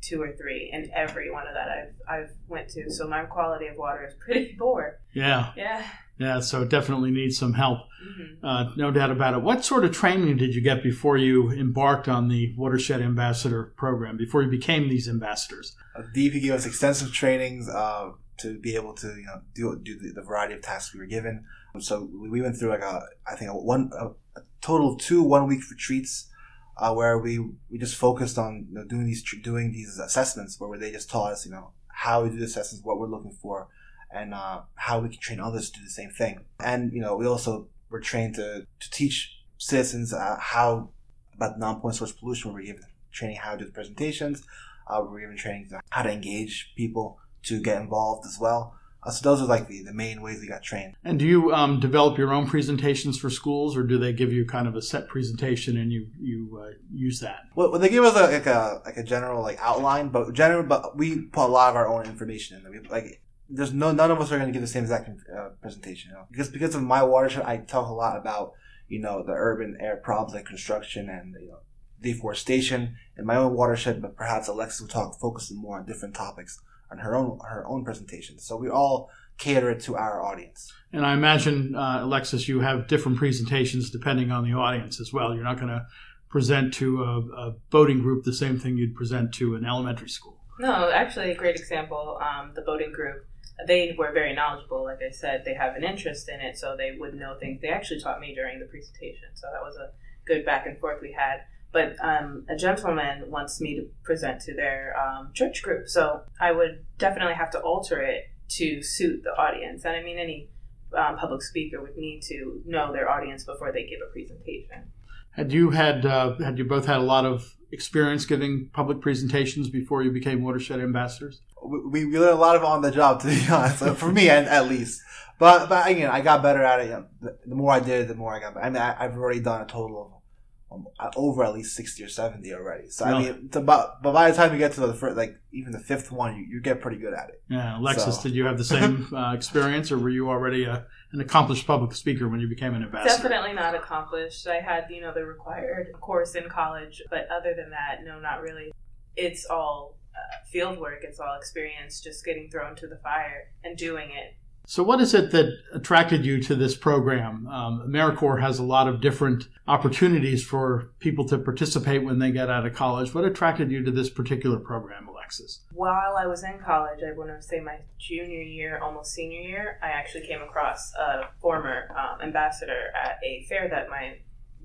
two 0.00 0.22
or 0.22 0.32
three, 0.32 0.70
and 0.72 0.88
every 0.96 1.30
one 1.30 1.46
of 1.46 1.52
that 1.52 1.68
I've 1.68 1.94
I've 2.08 2.30
went 2.48 2.70
to. 2.70 2.90
So 2.90 3.06
my 3.06 3.24
quality 3.24 3.66
of 3.66 3.76
water 3.76 4.06
is 4.06 4.14
pretty 4.24 4.56
poor. 4.58 5.00
Yeah. 5.12 5.52
Yeah. 5.54 5.86
Yeah. 6.18 6.40
So 6.40 6.62
it 6.62 6.68
definitely 6.68 7.10
needs 7.10 7.38
some 7.38 7.54
help. 7.54 7.78
hmm 8.02 8.44
Uh, 8.46 8.70
no 8.76 8.90
doubt 8.90 9.10
about 9.10 9.34
it. 9.34 9.42
What 9.42 9.64
sort 9.64 9.84
of 9.84 9.92
training 9.92 10.36
did 10.36 10.54
you 10.54 10.60
get 10.60 10.82
before 10.82 11.16
you 11.16 11.50
embarked 11.50 12.08
on 12.08 12.28
the 12.28 12.54
Watershed 12.56 13.00
Ambassador 13.00 13.72
program, 13.76 14.16
before 14.16 14.42
you 14.42 14.50
became 14.50 14.88
these 14.88 15.08
ambassadors? 15.08 15.74
Uh, 15.96 16.02
DEP 16.14 16.32
gave 16.42 16.52
us 16.52 16.66
extensive 16.66 17.12
trainings 17.12 17.68
uh, 17.68 18.10
to 18.38 18.58
be 18.58 18.74
able 18.76 18.94
to 18.94 19.08
you 19.08 19.26
know 19.26 19.40
do 19.54 19.78
do 19.82 19.98
the, 19.98 20.12
the 20.12 20.22
variety 20.22 20.54
of 20.54 20.62
tasks 20.62 20.94
we 20.94 21.00
were 21.00 21.06
given. 21.06 21.44
So 21.80 22.08
we 22.12 22.28
we 22.28 22.42
went 22.42 22.56
through 22.56 22.70
like 22.70 22.82
a 22.82 23.02
I 23.26 23.34
think 23.36 23.50
a 23.50 23.54
one 23.54 23.90
a, 23.98 24.06
a 24.38 24.42
total 24.60 24.94
of 24.94 24.98
two 25.00 25.22
one 25.22 25.46
week 25.46 25.60
retreats 25.70 26.28
uh, 26.76 26.92
where 26.94 27.18
we 27.18 27.38
we 27.70 27.78
just 27.78 27.96
focused 27.96 28.38
on 28.38 28.66
you 28.68 28.74
know, 28.74 28.84
doing 28.84 29.06
these 29.06 29.24
doing 29.42 29.72
these 29.72 29.98
assessments 29.98 30.58
where 30.58 30.78
they 30.78 30.90
just 30.92 31.10
taught 31.10 31.32
us 31.32 31.44
you 31.44 31.52
know 31.52 31.72
how 31.88 32.22
we 32.22 32.30
do 32.30 32.38
the 32.38 32.44
assessments, 32.44 32.84
what 32.84 32.98
we're 33.00 33.08
looking 33.08 33.36
for, 33.42 33.66
and 34.10 34.34
uh, 34.34 34.62
how 34.74 35.00
we 35.00 35.08
can 35.08 35.18
train 35.20 35.40
others 35.40 35.70
to 35.70 35.78
do 35.78 35.84
the 35.84 35.90
same 35.90 36.10
thing. 36.10 36.44
And 36.60 36.92
you 36.92 37.00
know 37.00 37.16
we 37.16 37.26
also 37.26 37.68
were 37.90 38.00
trained 38.00 38.34
to 38.36 38.66
to 38.80 38.90
teach 38.90 39.36
citizens 39.58 40.12
uh, 40.12 40.36
how 40.40 40.90
about 41.34 41.58
non-point 41.58 41.96
source 41.96 42.12
pollution. 42.12 42.52
We 42.52 42.60
were 42.60 42.66
given 42.66 42.82
training 43.12 43.36
how 43.36 43.52
to 43.52 43.58
do 43.58 43.64
the 43.66 43.72
presentations. 43.72 44.42
Uh, 44.86 45.00
we 45.02 45.08
were 45.08 45.20
given 45.20 45.36
training 45.36 45.68
to 45.70 45.80
how 45.90 46.02
to 46.02 46.10
engage 46.10 46.72
people 46.76 47.18
to 47.44 47.60
get 47.60 47.80
involved 47.80 48.26
as 48.26 48.38
well. 48.40 48.74
Uh, 49.02 49.10
so 49.10 49.22
those 49.22 49.40
are 49.40 49.46
like 49.46 49.68
the, 49.68 49.82
the 49.84 49.92
main 49.92 50.20
ways 50.20 50.40
we 50.40 50.48
got 50.48 50.62
trained. 50.62 50.96
And 51.04 51.18
do 51.18 51.24
you 51.24 51.54
um, 51.54 51.78
develop 51.78 52.18
your 52.18 52.32
own 52.32 52.48
presentations 52.48 53.16
for 53.16 53.30
schools, 53.30 53.76
or 53.76 53.84
do 53.84 53.96
they 53.96 54.12
give 54.12 54.32
you 54.32 54.44
kind 54.44 54.66
of 54.66 54.74
a 54.74 54.82
set 54.82 55.06
presentation 55.08 55.76
and 55.76 55.92
you 55.92 56.08
you 56.20 56.60
uh, 56.60 56.72
use 56.92 57.20
that? 57.20 57.40
Well, 57.54 57.70
well, 57.70 57.80
they 57.80 57.88
give 57.90 58.04
us 58.04 58.16
a, 58.16 58.32
like 58.32 58.46
a 58.46 58.82
like 58.84 58.96
a 58.96 59.04
general 59.04 59.40
like 59.40 59.58
outline, 59.60 60.08
but 60.08 60.32
general, 60.32 60.64
but 60.64 60.96
we 60.96 61.20
put 61.20 61.44
a 61.44 61.52
lot 61.52 61.70
of 61.70 61.76
our 61.76 61.88
own 61.88 62.06
information 62.06 62.56
in. 62.56 62.64
there. 62.64 62.72
We, 62.72 62.88
like, 62.88 63.22
there's 63.48 63.72
no 63.72 63.92
none 63.92 64.10
of 64.10 64.20
us 64.20 64.30
are 64.30 64.38
going 64.38 64.48
to 64.48 64.52
give 64.52 64.62
the 64.62 64.68
same 64.68 64.84
exact 64.84 65.08
uh, 65.08 65.50
presentation. 65.60 66.10
You 66.10 66.16
know? 66.16 66.26
Because 66.30 66.48
because 66.48 66.74
of 66.74 66.82
my 66.82 67.02
watershed, 67.02 67.44
I 67.44 67.58
talk 67.58 67.88
a 67.88 67.92
lot 67.92 68.16
about 68.16 68.52
you 68.88 69.00
know 69.00 69.22
the 69.22 69.32
urban 69.32 69.76
air 69.80 69.96
problems 69.96 70.34
like 70.34 70.46
construction 70.46 71.08
and 71.08 71.34
you 71.40 71.48
know 71.48 71.58
deforestation 72.00 72.96
in 73.16 73.26
my 73.26 73.36
own 73.36 73.54
watershed. 73.54 74.02
But 74.02 74.16
perhaps 74.16 74.48
Alexis 74.48 74.80
will 74.80 74.88
talk 74.88 75.18
focus 75.20 75.50
more 75.50 75.78
on 75.78 75.86
different 75.86 76.14
topics 76.14 76.60
on 76.90 76.98
her 76.98 77.14
own 77.14 77.38
her 77.48 77.66
own 77.66 77.84
presentation. 77.84 78.38
So 78.38 78.56
we 78.56 78.68
all 78.68 79.10
cater 79.38 79.70
it 79.70 79.80
to 79.80 79.96
our 79.96 80.22
audience. 80.22 80.72
And 80.92 81.06
I 81.06 81.14
imagine, 81.14 81.74
uh, 81.74 82.00
Alexis, 82.02 82.48
you 82.48 82.60
have 82.60 82.88
different 82.88 83.18
presentations 83.18 83.90
depending 83.90 84.30
on 84.30 84.44
the 84.44 84.56
audience 84.56 85.00
as 85.00 85.12
well. 85.12 85.34
You're 85.34 85.44
not 85.44 85.56
going 85.56 85.68
to 85.68 85.86
present 86.28 86.74
to 86.74 87.02
a, 87.02 87.18
a 87.20 87.50
boating 87.70 88.00
group 88.00 88.24
the 88.24 88.32
same 88.32 88.58
thing 88.58 88.76
you'd 88.76 88.94
present 88.94 89.32
to 89.34 89.54
an 89.54 89.64
elementary 89.64 90.08
school. 90.08 90.38
No, 90.58 90.90
actually, 90.90 91.30
a 91.30 91.36
great 91.36 91.56
example. 91.56 92.18
Um, 92.20 92.52
the 92.54 92.62
boating 92.62 92.92
group, 92.92 93.24
they 93.66 93.94
were 93.98 94.12
very 94.12 94.34
knowledgeable. 94.34 94.84
Like 94.84 95.00
I 95.06 95.10
said, 95.10 95.44
they 95.44 95.54
have 95.54 95.74
an 95.76 95.84
interest 95.84 96.28
in 96.28 96.40
it, 96.40 96.58
so 96.58 96.76
they 96.76 96.96
would 96.98 97.14
know 97.14 97.36
things. 97.38 97.60
They 97.60 97.68
actually 97.68 98.00
taught 98.00 98.20
me 98.20 98.34
during 98.34 98.60
the 98.60 98.66
presentation, 98.66 99.28
so 99.34 99.48
that 99.52 99.62
was 99.62 99.76
a 99.76 99.90
good 100.26 100.44
back 100.44 100.66
and 100.66 100.78
forth 100.78 101.00
we 101.02 101.12
had. 101.12 101.40
But 101.72 101.96
um, 102.02 102.46
a 102.48 102.56
gentleman 102.56 103.30
wants 103.30 103.60
me 103.60 103.76
to 103.76 103.88
present 104.02 104.40
to 104.42 104.54
their 104.54 104.94
um, 104.98 105.30
church 105.34 105.62
group, 105.62 105.88
so 105.88 106.22
I 106.40 106.52
would 106.52 106.84
definitely 106.98 107.34
have 107.34 107.50
to 107.52 107.60
alter 107.60 108.00
it 108.00 108.30
to 108.50 108.82
suit 108.82 109.22
the 109.24 109.30
audience. 109.30 109.84
And 109.84 109.94
I 109.94 110.02
mean, 110.02 110.18
any 110.18 110.48
um, 110.96 111.16
public 111.16 111.42
speaker 111.42 111.82
would 111.82 111.96
need 111.96 112.22
to 112.28 112.62
know 112.64 112.92
their 112.92 113.10
audience 113.10 113.44
before 113.44 113.72
they 113.72 113.84
give 113.84 114.00
a 114.06 114.10
presentation. 114.10 114.90
Had 115.32 115.52
you 115.52 115.70
had 115.70 116.04
uh, 116.04 116.36
had 116.38 116.58
you 116.58 116.64
both 116.64 116.86
had 116.86 116.96
a 116.96 117.02
lot 117.02 117.24
of 117.24 117.54
experience 117.70 118.24
giving 118.24 118.70
public 118.72 119.00
presentations 119.00 119.68
before 119.70 120.02
you 120.02 120.10
became 120.10 120.42
watershed 120.42 120.80
ambassadors? 120.80 121.42
we, 121.62 122.04
we 122.04 122.18
learned 122.18 122.32
a 122.32 122.40
lot 122.40 122.56
of 122.56 122.64
on 122.64 122.82
the 122.82 122.90
job, 122.90 123.20
to 123.22 123.26
be 123.28 123.46
honest. 123.50 123.82
Uh, 123.82 123.94
For 123.94 124.10
me, 124.10 124.28
at, 124.28 124.44
at 124.46 124.68
least. 124.68 125.02
But 125.38 125.68
but 125.68 125.88
again, 125.88 126.10
I 126.10 126.20
got 126.20 126.42
better 126.42 126.62
at 126.62 126.80
it. 126.80 126.84
You 126.86 126.90
know, 126.90 127.06
the, 127.20 127.38
the 127.46 127.54
more 127.54 127.72
I 127.72 127.80
did, 127.80 128.08
the 128.08 128.14
more 128.14 128.34
I 128.34 128.40
got. 128.40 128.54
better. 128.54 128.66
I 128.66 128.70
mean, 128.70 128.82
I, 128.82 129.04
I've 129.04 129.16
already 129.16 129.40
done 129.40 129.60
a 129.60 129.66
total 129.66 130.22
of 130.70 130.76
um, 130.78 130.86
over 131.16 131.44
at 131.44 131.54
least 131.54 131.76
sixty 131.76 132.02
or 132.02 132.08
seventy 132.08 132.52
already. 132.52 132.88
So 132.90 133.04
I 133.04 133.20
mean, 133.22 133.42
it's 133.46 133.56
about, 133.56 134.02
but 134.02 134.12
by 134.12 134.30
the 134.30 134.36
time 134.36 134.52
you 134.52 134.58
get 134.58 134.72
to 134.72 134.80
the 134.80 134.94
first, 134.94 135.16
like 135.16 135.36
even 135.52 135.70
the 135.72 135.78
fifth 135.78 136.10
one, 136.10 136.36
you, 136.36 136.44
you 136.48 136.60
get 136.60 136.80
pretty 136.80 136.98
good 136.98 137.14
at 137.14 137.28
it. 137.28 137.42
Yeah, 137.48 137.78
Alexis, 137.78 138.16
So- 138.16 138.22
did 138.24 138.34
you 138.34 138.46
have 138.46 138.58
the 138.58 138.64
same 138.64 139.06
uh, 139.14 139.32
experience, 139.32 139.92
or 139.92 139.98
were 139.98 140.10
you 140.10 140.28
already 140.28 140.64
a, 140.64 140.86
an 141.12 141.20
accomplished 141.20 141.66
public 141.66 141.94
speaker 141.94 142.28
when 142.28 142.40
you 142.40 142.48
became 142.48 142.74
an 142.74 142.82
ambassador? 142.82 143.22
Definitely 143.22 143.54
not 143.54 143.74
accomplished. 143.74 144.46
I 144.46 144.60
had, 144.60 144.86
you 144.90 145.00
know, 145.00 145.12
the 145.12 145.24
required 145.24 145.92
course 146.00 146.34
in 146.34 146.48
college, 146.48 147.02
but 147.10 147.28
other 147.30 147.54
than 147.54 147.70
that, 147.70 148.04
no, 148.04 148.20
not 148.20 148.42
really. 148.42 148.72
It's 149.16 149.46
all 149.46 149.96
uh, 150.14 150.44
field 150.46 150.78
work. 150.78 151.00
It's 151.02 151.18
all 151.18 151.36
experience, 151.36 152.00
just 152.00 152.24
getting 152.24 152.50
thrown 152.50 152.76
to 152.76 152.86
the 152.86 152.96
fire 152.96 153.52
and 153.64 153.76
doing 153.76 154.10
it. 154.10 154.34
So, 154.66 154.82
what 154.82 155.00
is 155.00 155.14
it 155.14 155.30
that 155.30 155.50
attracted 155.72 156.26
you 156.26 156.42
to 156.42 156.54
this 156.54 156.76
program? 156.76 157.46
Um, 157.46 157.88
AmeriCorps 157.88 158.42
has 158.42 158.58
a 158.58 158.62
lot 158.62 158.86
of 158.86 159.00
different 159.00 159.48
opportunities 159.66 160.44
for 160.44 160.90
people 160.98 161.26
to 161.28 161.38
participate 161.38 162.04
when 162.04 162.18
they 162.18 162.30
get 162.30 162.50
out 162.50 162.66
of 162.66 162.74
college. 162.74 163.14
What 163.14 163.24
attracted 163.24 163.70
you 163.70 163.82
to 163.82 163.90
this 163.90 164.10
particular 164.10 164.58
program, 164.58 165.08
Alexis? 165.28 165.60
While 165.72 166.16
I 166.16 166.26
was 166.26 166.42
in 166.42 166.58
college, 166.58 167.00
I 167.06 167.12
want 167.12 167.30
to 167.30 167.42
say 167.42 167.60
my 167.60 167.78
junior 167.98 168.42
year, 168.42 168.78
almost 168.82 169.12
senior 169.12 169.40
year, 169.40 169.78
I 169.82 169.88
actually 169.88 170.26
came 170.26 170.40
across 170.40 170.94
a 170.94 171.28
former 171.40 171.94
um, 171.96 172.22
ambassador 172.22 172.90
at 172.94 173.18
a 173.22 173.44
fair 173.48 173.68
that 173.68 173.90
my 173.90 174.18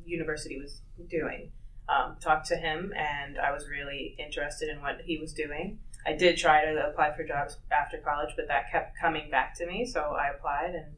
university 0.06 0.58
was 0.60 0.82
doing. 1.10 1.52
Um, 1.90 2.16
talked 2.22 2.48
to 2.48 2.56
him, 2.56 2.94
and 2.96 3.38
I 3.38 3.52
was 3.52 3.68
really 3.68 4.16
interested 4.18 4.70
in 4.70 4.82
what 4.82 5.02
he 5.04 5.18
was 5.18 5.34
doing. 5.34 5.80
I 6.06 6.14
did 6.14 6.38
try 6.38 6.64
to 6.64 6.88
apply 6.88 7.14
for 7.16 7.26
jobs 7.26 7.58
after 7.72 7.98
college, 7.98 8.34
but 8.38 8.48
that 8.48 8.72
kept 8.72 8.98
coming 8.98 9.30
back 9.30 9.58
to 9.58 9.68
me, 9.68 9.86
so 9.86 10.00
I 10.00 10.30
applied 10.30 10.76
and 10.76 10.96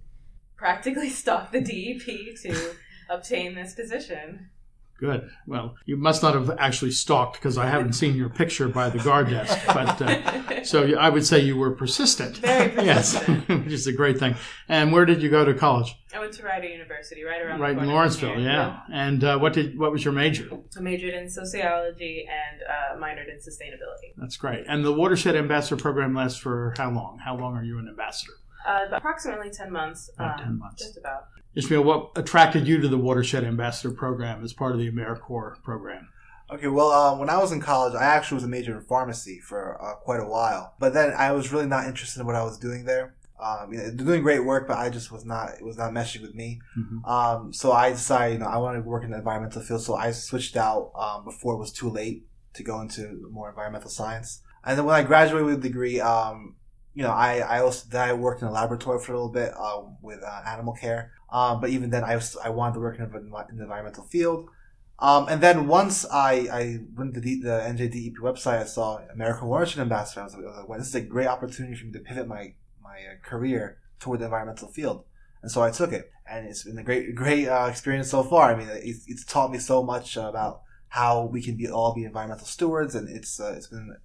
practically 0.55 1.09
stalked 1.21 1.53
the 1.53 1.61
DEP 1.61 2.35
to 2.43 2.75
obtain 3.09 3.55
this 3.55 3.73
position. 3.73 4.51
Good. 4.97 5.29
Well, 5.45 5.75
you 5.85 5.97
must 5.97 6.23
not 6.23 6.35
have 6.35 6.51
actually 6.57 6.91
stalked 6.91 7.33
because 7.33 7.57
I 7.57 7.67
haven't 7.67 7.93
seen 7.93 8.15
your 8.15 8.29
picture 8.29 8.69
by 8.69 8.89
the 8.89 8.99
guard 8.99 9.29
desk. 9.29 9.57
But 9.67 10.01
uh, 10.01 10.63
so 10.63 10.97
I 10.97 11.09
would 11.09 11.25
say 11.25 11.39
you 11.39 11.57
were 11.57 11.71
persistent. 11.71 12.37
Very 12.37 12.73
yes, 12.75 13.13
persistent. 13.19 13.63
which 13.65 13.73
is 13.73 13.87
a 13.87 13.91
great 13.91 14.17
thing. 14.17 14.35
And 14.69 14.93
where 14.93 15.05
did 15.05 15.21
you 15.21 15.29
go 15.29 15.43
to 15.43 15.53
college? 15.53 15.95
I 16.13 16.19
went 16.19 16.31
to 16.33 16.43
Rider 16.43 16.67
University, 16.67 17.23
right 17.23 17.41
around 17.41 17.59
right 17.59 17.77
in 17.77 17.87
Lawrenceville. 17.87 18.35
here. 18.35 18.39
Yeah. 18.39 18.79
And 18.91 19.21
uh, 19.21 19.37
what 19.37 19.51
did 19.51 19.77
what 19.77 19.91
was 19.91 20.05
your 20.05 20.13
major? 20.13 20.49
I 20.77 20.79
majored 20.79 21.13
in 21.13 21.29
sociology 21.29 22.25
and 22.29 22.61
uh, 22.63 23.05
minored 23.05 23.29
in 23.29 23.37
sustainability. 23.37 24.13
That's 24.15 24.37
great. 24.37 24.63
And 24.69 24.85
the 24.85 24.93
Watershed 24.93 25.35
Ambassador 25.35 25.75
Program 25.75 26.15
lasts 26.15 26.39
for 26.39 26.73
how 26.77 26.89
long? 26.91 27.19
How 27.23 27.35
long 27.35 27.57
are 27.57 27.63
you 27.63 27.79
an 27.79 27.89
ambassador? 27.89 28.31
Uh, 28.65 28.85
approximately 28.91 29.49
10 29.49 29.71
months. 29.71 30.09
About 30.15 30.39
um, 30.39 30.45
10 30.45 30.59
months. 30.59 30.81
Just 30.83 30.97
about. 30.97 31.27
Ismail, 31.55 31.83
what 31.83 32.11
attracted 32.15 32.67
you 32.67 32.81
to 32.81 32.87
the 32.87 32.97
Watershed 32.97 33.43
Ambassador 33.43 33.93
Program 33.93 34.43
as 34.43 34.53
part 34.53 34.73
of 34.73 34.79
the 34.79 34.91
AmeriCorps 34.91 35.63
program? 35.63 36.09
Okay, 36.51 36.67
well, 36.67 36.91
uh, 36.91 37.17
when 37.17 37.29
I 37.29 37.37
was 37.37 37.51
in 37.51 37.59
college, 37.61 37.95
I 37.95 38.03
actually 38.03 38.35
was 38.35 38.43
a 38.43 38.47
major 38.47 38.77
in 38.77 38.83
pharmacy 38.85 39.39
for 39.39 39.81
uh, 39.81 39.95
quite 39.95 40.19
a 40.19 40.27
while. 40.27 40.75
But 40.79 40.93
then 40.93 41.13
I 41.13 41.31
was 41.31 41.51
really 41.51 41.65
not 41.65 41.85
interested 41.85 42.19
in 42.19 42.25
what 42.27 42.35
I 42.35 42.43
was 42.43 42.57
doing 42.59 42.85
there. 42.85 43.15
Um, 43.39 43.73
you 43.73 43.79
know, 43.79 43.91
doing 43.91 44.21
great 44.21 44.45
work, 44.45 44.67
but 44.67 44.77
I 44.77 44.89
just 44.89 45.11
was 45.11 45.25
not. 45.25 45.55
It 45.59 45.65
was 45.65 45.77
not 45.77 45.91
meshing 45.91 46.21
with 46.21 46.35
me. 46.35 46.61
Mhm. 46.77 47.05
Um, 47.07 47.51
so 47.51 47.71
I 47.71 47.89
decided, 47.89 48.33
you 48.33 48.39
know, 48.39 48.45
I 48.45 48.57
wanted 48.57 48.83
to 48.83 48.89
work 48.89 49.03
in 49.03 49.11
the 49.11 49.17
environmental 49.17 49.61
field. 49.61 49.81
So 49.81 49.95
I 49.95 50.11
switched 50.11 50.55
out 50.55 50.91
um, 50.95 51.25
before 51.25 51.55
it 51.55 51.57
was 51.57 51.71
too 51.71 51.89
late 51.89 52.25
to 52.53 52.63
go 52.63 52.79
into 52.79 53.27
more 53.31 53.49
environmental 53.49 53.89
science. 53.89 54.41
And 54.63 54.77
then 54.77 54.85
when 54.85 54.95
I 54.95 55.03
graduated 55.03 55.45
with 55.45 55.55
a 55.55 55.61
degree, 55.61 55.99
um, 55.99 56.55
you 56.95 57.03
know, 57.03 57.11
I, 57.11 57.39
I 57.39 57.59
also 57.59 57.87
then 57.89 58.09
I 58.09 58.13
worked 58.13 58.41
in 58.41 58.47
a 58.47 58.51
laboratory 58.51 58.99
for 58.99 59.11
a 59.11 59.15
little 59.15 59.31
bit 59.31 59.53
um, 59.57 59.97
with 60.01 60.23
uh, 60.23 60.41
animal 60.47 60.73
care. 60.73 61.11
Um, 61.29 61.59
but 61.59 61.69
even 61.69 61.89
then, 61.89 62.05
I 62.05 62.15
was 62.15 62.37
I 62.43 62.49
wanted 62.49 62.75
to 62.75 62.79
work 62.79 62.97
in, 62.97 63.09
the 63.11 63.63
environmental 63.63 64.05
field. 64.05 64.49
Um, 64.97 65.27
and 65.27 65.41
then 65.41 65.67
once 65.67 66.05
I, 66.09 66.47
I 66.51 66.79
went 66.95 67.13
to 67.15 67.19
the, 67.19 67.41
the 67.41 67.49
NJDEP 67.49 68.15
website, 68.21 68.61
I 68.61 68.63
saw 68.63 68.99
American 69.13 69.49
Watershed 69.49 69.81
Ambassador. 69.81 70.21
I 70.21 70.23
was 70.23 70.35
like, 70.35 70.45
I 70.45 70.47
was 70.47 70.57
like 70.57 70.69
well, 70.69 70.79
this 70.79 70.87
is 70.87 70.95
a 70.95 71.01
great 71.01 71.27
opportunity 71.27 71.75
for 71.75 71.85
me 71.85 71.91
to 71.91 71.99
pivot 71.99 72.29
my, 72.29 72.53
my 72.81 72.99
uh, 72.99 73.27
career 73.27 73.79
toward 73.99 74.21
the 74.21 74.25
environmental 74.25 74.69
field. 74.69 75.03
And 75.41 75.51
so 75.51 75.61
I 75.61 75.71
took 75.71 75.91
it. 75.91 76.09
And 76.29 76.47
it's 76.47 76.63
been 76.63 76.77
a 76.77 76.83
great, 76.83 77.13
great 77.13 77.49
uh, 77.49 77.67
experience 77.69 78.09
so 78.09 78.23
far. 78.23 78.53
I 78.53 78.55
mean, 78.55 78.69
it's, 78.71 79.03
it's 79.07 79.25
taught 79.25 79.51
me 79.51 79.59
so 79.59 79.83
much 79.83 80.15
about 80.15 80.61
how 80.87 81.25
we 81.25 81.41
can 81.41 81.57
be 81.57 81.69
all 81.69 81.93
be 81.93 82.05
environmental 82.05 82.47
stewards. 82.47 82.95
And 82.95 83.09
it's, 83.09 83.37
uh, 83.37 83.53
it's 83.57 83.67
been, 83.67 83.97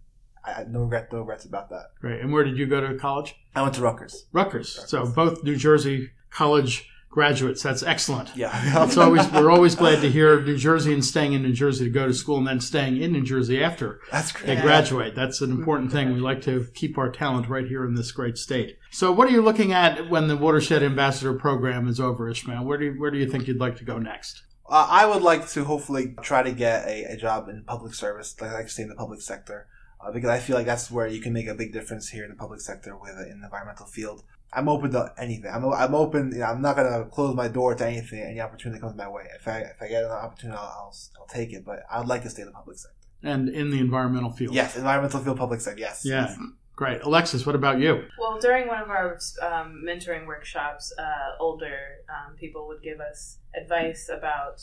I 0.44 0.52
had 0.52 0.72
no 0.72 0.80
regret, 0.80 1.12
no 1.12 1.20
regrets 1.20 1.44
about 1.44 1.70
that. 1.70 1.92
Great. 2.00 2.20
And 2.20 2.32
where 2.32 2.44
did 2.44 2.58
you 2.58 2.66
go 2.66 2.80
to 2.80 2.94
college? 2.96 3.36
I 3.54 3.62
went 3.62 3.74
to 3.74 3.82
Rutgers. 3.82 4.26
Rutgers. 4.32 4.88
So 4.88 5.06
both 5.06 5.44
New 5.44 5.56
Jersey 5.56 6.10
college 6.30 6.88
graduates. 7.10 7.62
That's 7.62 7.82
excellent. 7.82 8.34
Yeah. 8.36 8.84
It's 8.84 8.96
always 8.96 9.28
we're 9.32 9.50
always 9.50 9.74
glad 9.74 10.00
to 10.00 10.10
hear 10.10 10.40
New 10.40 10.56
Jersey 10.56 10.94
and 10.94 11.04
staying 11.04 11.32
in 11.32 11.42
New 11.42 11.52
Jersey 11.52 11.84
to 11.84 11.90
go 11.90 12.06
to 12.06 12.14
school 12.14 12.38
and 12.38 12.46
then 12.46 12.60
staying 12.60 13.02
in 13.02 13.12
New 13.12 13.22
Jersey 13.22 13.62
after 13.62 14.00
That's 14.10 14.32
they 14.32 14.56
graduate. 14.56 15.14
That's 15.14 15.40
an 15.40 15.50
important 15.50 15.92
thing. 15.92 16.12
We 16.12 16.20
like 16.20 16.40
to 16.42 16.66
keep 16.74 16.96
our 16.96 17.10
talent 17.10 17.48
right 17.48 17.66
here 17.66 17.84
in 17.84 17.94
this 17.94 18.12
great 18.12 18.38
state. 18.38 18.78
So, 18.90 19.12
what 19.12 19.28
are 19.28 19.32
you 19.32 19.42
looking 19.42 19.72
at 19.72 20.08
when 20.08 20.28
the 20.28 20.36
Watershed 20.36 20.82
Ambassador 20.82 21.34
program 21.34 21.88
is 21.88 22.00
over, 22.00 22.28
Ismail? 22.28 22.64
Where 22.64 22.78
do 22.78 22.86
you, 22.86 22.92
where 22.92 23.10
do 23.10 23.18
you 23.18 23.28
think 23.28 23.46
you'd 23.46 23.60
like 23.60 23.76
to 23.76 23.84
go 23.84 23.98
next? 23.98 24.42
Uh, 24.68 24.86
I 24.88 25.04
would 25.04 25.22
like 25.22 25.48
to 25.50 25.64
hopefully 25.64 26.14
try 26.22 26.44
to 26.44 26.52
get 26.52 26.86
a, 26.86 27.04
a 27.04 27.16
job 27.16 27.48
in 27.48 27.64
public 27.64 27.92
service, 27.92 28.36
like 28.40 28.50
I 28.50 28.54
like 28.54 28.66
to 28.66 28.72
stay 28.72 28.84
in 28.84 28.88
the 28.88 28.94
public 28.94 29.20
sector, 29.20 29.66
uh, 30.04 30.12
because 30.12 30.30
I 30.30 30.38
feel 30.38 30.56
like 30.56 30.66
that's 30.66 30.90
where 30.90 31.06
you 31.06 31.20
can 31.20 31.32
make 31.32 31.46
a 31.46 31.54
big 31.54 31.72
difference 31.72 32.08
here 32.08 32.24
in 32.24 32.30
the 32.30 32.36
public 32.36 32.60
sector 32.60 32.96
with 32.96 33.12
in 33.12 33.40
the 33.40 33.46
environmental 33.46 33.86
field. 33.86 34.22
I'm 34.52 34.68
open 34.68 34.90
to 34.92 35.12
anything. 35.16 35.50
I'm, 35.52 35.64
I'm 35.64 35.94
open. 35.94 36.32
You 36.32 36.38
know, 36.38 36.46
I'm 36.46 36.62
not 36.62 36.76
gonna 36.76 37.04
close 37.06 37.34
my 37.36 37.48
door 37.48 37.74
to 37.74 37.86
anything. 37.86 38.20
Any 38.20 38.40
opportunity 38.40 38.80
that 38.80 38.86
comes 38.86 38.96
my 38.96 39.08
way. 39.08 39.24
If 39.38 39.46
I 39.46 39.58
if 39.60 39.80
I 39.80 39.88
get 39.88 40.04
an 40.04 40.10
opportunity, 40.10 40.58
I'll, 40.58 40.64
I'll, 40.64 40.96
I'll 41.20 41.26
take 41.26 41.52
it. 41.52 41.64
But 41.64 41.84
I'd 41.90 42.08
like 42.08 42.22
to 42.22 42.30
stay 42.30 42.42
in 42.42 42.48
the 42.48 42.54
public 42.54 42.78
sector. 42.78 42.96
And 43.22 43.48
in 43.48 43.70
the 43.70 43.78
environmental 43.78 44.32
field. 44.32 44.54
Yes, 44.54 44.76
environmental 44.76 45.20
field, 45.20 45.36
public 45.38 45.60
sector. 45.60 45.80
Yes. 45.80 46.02
Yeah. 46.04 46.34
Great. 46.74 47.02
Alexis, 47.02 47.44
what 47.44 47.54
about 47.54 47.78
you? 47.78 48.04
Well, 48.18 48.38
during 48.40 48.66
one 48.66 48.80
of 48.80 48.88
our 48.88 49.18
um, 49.42 49.82
mentoring 49.86 50.26
workshops, 50.26 50.94
uh, 50.98 51.36
older 51.38 51.76
um, 52.08 52.36
people 52.36 52.66
would 52.68 52.82
give 52.82 53.00
us 53.00 53.36
advice 53.54 54.08
about 54.10 54.62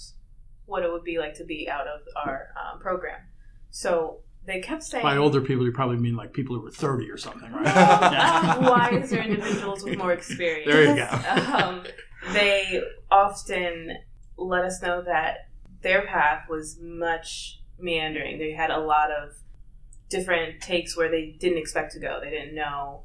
what 0.65 0.82
it 0.82 0.91
would 0.91 1.03
be 1.03 1.20
like 1.20 1.36
to 1.36 1.46
be 1.46 1.70
out 1.70 1.86
of 1.86 2.01
our 2.15 2.48
um, 2.58 2.79
program. 2.79 3.20
So 3.70 4.22
they 4.48 4.62
kept 4.62 4.82
saying 4.82 5.04
By 5.04 5.18
older 5.18 5.42
people, 5.42 5.66
you 5.66 5.74
probably 5.74 5.98
mean 5.98 6.16
like 6.16 6.34
people 6.34 6.56
who 6.56 6.62
were 6.62 6.72
30 6.72 7.12
or 7.12 7.18
something, 7.18 7.51
right? 7.51 7.66
well, 7.75 8.12
Yeah. 8.13 8.58
wiser 8.70 9.22
individuals 9.22 9.84
with 9.84 9.98
more 9.98 10.13
experience. 10.13 10.72
There 10.72 10.86
you 10.86 10.96
go. 10.96 11.08
Um, 11.58 11.84
they 12.34 12.82
often 13.12 13.98
let 14.38 14.63
us 14.63 14.82
know 14.82 15.01
that 15.04 15.50
their 15.82 16.06
path 16.06 16.46
was 16.50 16.80
much 16.82 17.62
meandering. 17.77 18.39
They 18.39 18.54
had 18.54 18.72
a 18.72 18.80
lot 18.80 19.12
of 19.12 19.34
different 20.10 20.62
takes 20.62 20.96
where 20.96 21.12
they 21.12 21.36
didn't 21.38 21.58
expect 21.58 21.92
to 21.94 22.00
go. 22.00 22.20
They 22.24 22.30
didn't 22.30 22.56
know 22.56 23.04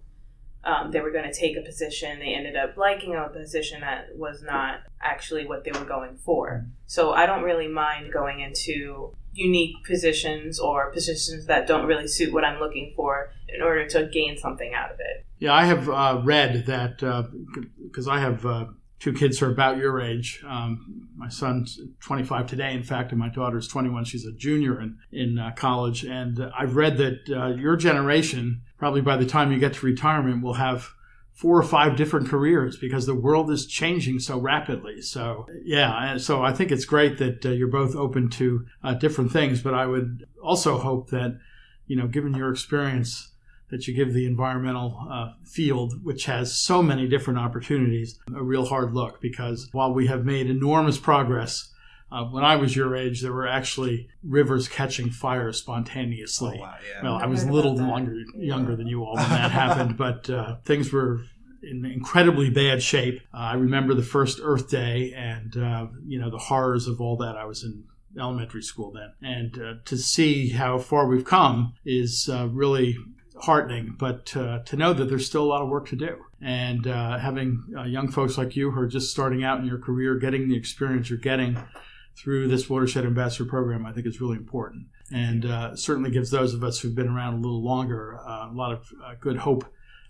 um, 0.64 0.92
they 0.92 1.00
were 1.00 1.10
going 1.10 1.30
to 1.30 1.36
take 1.36 1.56
a 1.56 1.62
position. 1.62 2.20
They 2.20 2.34
ended 2.34 2.56
up 2.56 2.76
liking 2.76 3.16
a 3.16 3.28
position 3.28 3.80
that 3.80 4.16
was 4.16 4.42
not 4.42 4.80
actually 5.00 5.46
what 5.46 5.64
they 5.64 5.72
were 5.72 5.84
going 5.84 6.16
for. 6.16 6.66
So 6.86 7.12
I 7.12 7.26
don't 7.26 7.42
really 7.42 7.68
mind 7.68 8.12
going 8.12 8.40
into 8.40 9.16
unique 9.32 9.76
positions 9.86 10.58
or 10.58 10.90
positions 10.92 11.46
that 11.46 11.66
don't 11.66 11.86
really 11.86 12.08
suit 12.08 12.32
what 12.32 12.44
I'm 12.44 12.60
looking 12.60 12.92
for 12.94 13.30
in 13.48 13.62
order 13.62 13.86
to 13.88 14.06
gain 14.06 14.36
something 14.36 14.72
out 14.74 14.90
of 14.90 15.00
it. 15.00 15.26
Yeah, 15.38 15.54
I 15.54 15.64
have 15.64 15.88
uh, 15.88 16.20
read 16.24 16.66
that 16.66 16.98
because 17.82 18.08
I 18.08 18.20
have 18.20 18.46
uh, 18.46 18.66
two 19.02 19.12
kids 19.12 19.38
who 19.38 19.46
are 19.46 19.50
about 19.50 19.78
your 19.78 20.00
age. 20.00 20.40
Um, 20.46 21.08
my 21.16 21.28
son's 21.28 21.80
25 22.00 22.46
today, 22.46 22.72
in 22.72 22.84
fact, 22.84 23.10
and 23.10 23.18
my 23.18 23.28
daughter's 23.28 23.66
21. 23.66 24.04
She's 24.04 24.24
a 24.24 24.32
junior 24.32 24.80
in 24.80 24.98
in 25.10 25.38
uh, 25.40 25.50
college, 25.56 26.04
and 26.04 26.38
uh, 26.38 26.50
I've 26.56 26.76
read 26.76 26.98
that 26.98 27.28
uh, 27.28 27.48
your 27.48 27.74
generation, 27.74 28.62
probably 28.78 29.00
by 29.00 29.16
the 29.16 29.26
time 29.26 29.50
you 29.50 29.58
get 29.58 29.74
to 29.74 29.86
retirement, 29.86 30.42
will 30.42 30.54
have 30.54 30.90
four 31.32 31.58
or 31.58 31.62
five 31.62 31.96
different 31.96 32.28
careers 32.28 32.76
because 32.76 33.06
the 33.06 33.14
world 33.14 33.50
is 33.50 33.66
changing 33.66 34.18
so 34.18 34.38
rapidly. 34.38 35.00
So 35.00 35.46
yeah, 35.64 36.16
so 36.18 36.42
I 36.42 36.52
think 36.52 36.70
it's 36.70 36.84
great 36.84 37.18
that 37.18 37.44
uh, 37.44 37.50
you're 37.50 37.68
both 37.68 37.96
open 37.96 38.28
to 38.30 38.66
uh, 38.84 38.94
different 38.94 39.32
things. 39.32 39.62
But 39.62 39.74
I 39.74 39.86
would 39.86 40.26
also 40.42 40.78
hope 40.78 41.10
that 41.10 41.38
you 41.86 41.96
know, 41.96 42.06
given 42.06 42.34
your 42.34 42.50
experience 42.50 43.32
that 43.70 43.88
you 43.88 43.94
give 43.94 44.12
the 44.12 44.26
environmental 44.26 45.08
uh, 45.10 45.32
field, 45.44 46.04
which 46.04 46.26
has 46.26 46.54
so 46.54 46.82
many 46.82 47.08
different 47.08 47.38
opportunities, 47.38 48.18
a 48.34 48.42
real 48.42 48.66
hard 48.66 48.94
look. 48.94 49.20
Because 49.20 49.68
while 49.72 49.92
we 49.92 50.06
have 50.06 50.24
made 50.24 50.48
enormous 50.48 50.98
progress, 50.98 51.71
uh, 52.12 52.24
when 52.24 52.44
I 52.44 52.56
was 52.56 52.76
your 52.76 52.94
age, 52.94 53.22
there 53.22 53.32
were 53.32 53.46
actually 53.46 54.08
rivers 54.22 54.68
catching 54.68 55.10
fire 55.10 55.50
spontaneously. 55.52 56.58
Oh, 56.58 56.62
wow, 56.62 56.76
yeah. 56.86 57.02
Well, 57.02 57.14
I 57.14 57.22
I 57.22 57.26
was 57.26 57.44
a 57.44 57.50
little 57.50 57.72
about 57.72 57.88
longer, 57.88 58.14
younger 58.36 58.76
than 58.76 58.86
you 58.86 59.02
all 59.02 59.16
when 59.16 59.28
that 59.30 59.50
happened, 59.62 59.96
but 59.96 60.28
uh, 60.28 60.56
things 60.64 60.92
were 60.92 61.24
in 61.62 61.86
incredibly 61.86 62.50
bad 62.50 62.82
shape. 62.82 63.22
Uh, 63.32 63.38
I 63.38 63.54
remember 63.54 63.94
the 63.94 64.02
first 64.02 64.40
Earth 64.42 64.68
Day 64.68 65.14
and, 65.16 65.56
uh, 65.56 65.86
you 66.06 66.20
know, 66.20 66.28
the 66.28 66.38
horrors 66.38 66.86
of 66.86 67.00
all 67.00 67.16
that. 67.18 67.36
I 67.36 67.46
was 67.46 67.64
in 67.64 67.84
elementary 68.18 68.62
school 68.62 68.92
then. 68.92 69.12
And 69.22 69.58
uh, 69.58 69.74
to 69.86 69.96
see 69.96 70.50
how 70.50 70.78
far 70.78 71.06
we've 71.06 71.24
come 71.24 71.74
is 71.84 72.28
uh, 72.30 72.48
really 72.48 72.98
heartening, 73.40 73.96
but 73.98 74.36
uh, 74.36 74.58
to 74.64 74.76
know 74.76 74.92
that 74.92 75.06
there's 75.06 75.26
still 75.26 75.44
a 75.44 75.50
lot 75.50 75.62
of 75.62 75.68
work 75.68 75.88
to 75.88 75.96
do. 75.96 76.18
And 76.40 76.86
uh, 76.86 77.18
having 77.18 77.62
uh, 77.76 77.84
young 77.84 78.08
folks 78.08 78.36
like 78.36 78.54
you 78.56 78.70
who 78.70 78.80
are 78.80 78.86
just 78.86 79.10
starting 79.10 79.44
out 79.44 79.60
in 79.60 79.64
your 79.64 79.78
career, 79.78 80.16
getting 80.16 80.48
the 80.48 80.56
experience 80.56 81.08
you're 81.08 81.18
getting 81.18 81.56
through 82.16 82.48
this 82.48 82.68
Watershed 82.68 83.04
Ambassador 83.04 83.48
program, 83.48 83.86
I 83.86 83.92
think 83.92 84.06
is 84.06 84.20
really 84.20 84.36
important. 84.36 84.86
And 85.12 85.44
uh, 85.44 85.76
certainly 85.76 86.10
gives 86.10 86.30
those 86.30 86.54
of 86.54 86.64
us 86.64 86.80
who've 86.80 86.94
been 86.94 87.08
around 87.08 87.34
a 87.34 87.36
little 87.36 87.62
longer 87.62 88.18
uh, 88.18 88.48
a 88.50 88.54
lot 88.54 88.72
of 88.72 88.88
uh, 89.04 89.14
good 89.20 89.38
hope 89.38 89.64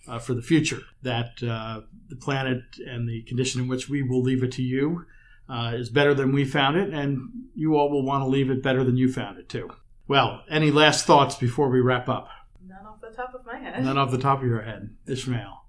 uh, 0.09 0.19
for 0.19 0.35
the 0.35 0.43
future 0.43 0.81
that 1.03 1.43
uh, 1.43 1.81
the 2.09 2.17
planet 2.17 2.63
and 2.87 3.09
the 3.09 3.23
condition 3.23 3.61
in 3.61 3.69
which 3.69 3.89
we 3.89 4.03
will 4.03 4.23
leave 4.23 4.43
it 4.43 4.53
to 4.53 4.63
you 4.63 5.07
uh, 5.49 5.73
is 5.75 5.91
better 5.91 6.15
than 6.15 6.33
we 6.33 6.45
found 6.45 6.77
it, 6.77 6.93
and 6.93 7.29
you 7.55 7.77
all 7.77 7.91
will 7.91 8.05
want 8.05 8.23
to 8.23 8.29
leave 8.29 8.51
it 8.51 8.63
better 8.63 8.85
than 8.85 8.97
you 8.97 9.13
found 9.13 9.39
it 9.39 9.49
too. 9.49 9.71
Well, 10.09 10.43
any 10.51 10.71
last 10.71 11.05
thoughts 11.05 11.37
before 11.37 11.69
we 11.69 11.81
wrap 11.81 12.09
up? 12.09 12.29
None 12.67 12.87
off 12.87 13.01
the 13.01 13.11
top 13.11 13.35
of 13.35 13.45
my 13.45 13.57
head. 13.59 13.85
None 13.85 13.99
off 13.99 14.11
the 14.11 14.19
top 14.19 14.41
of 14.41 14.47
your 14.47 14.63
head, 14.63 14.95
Ismail. 15.07 15.65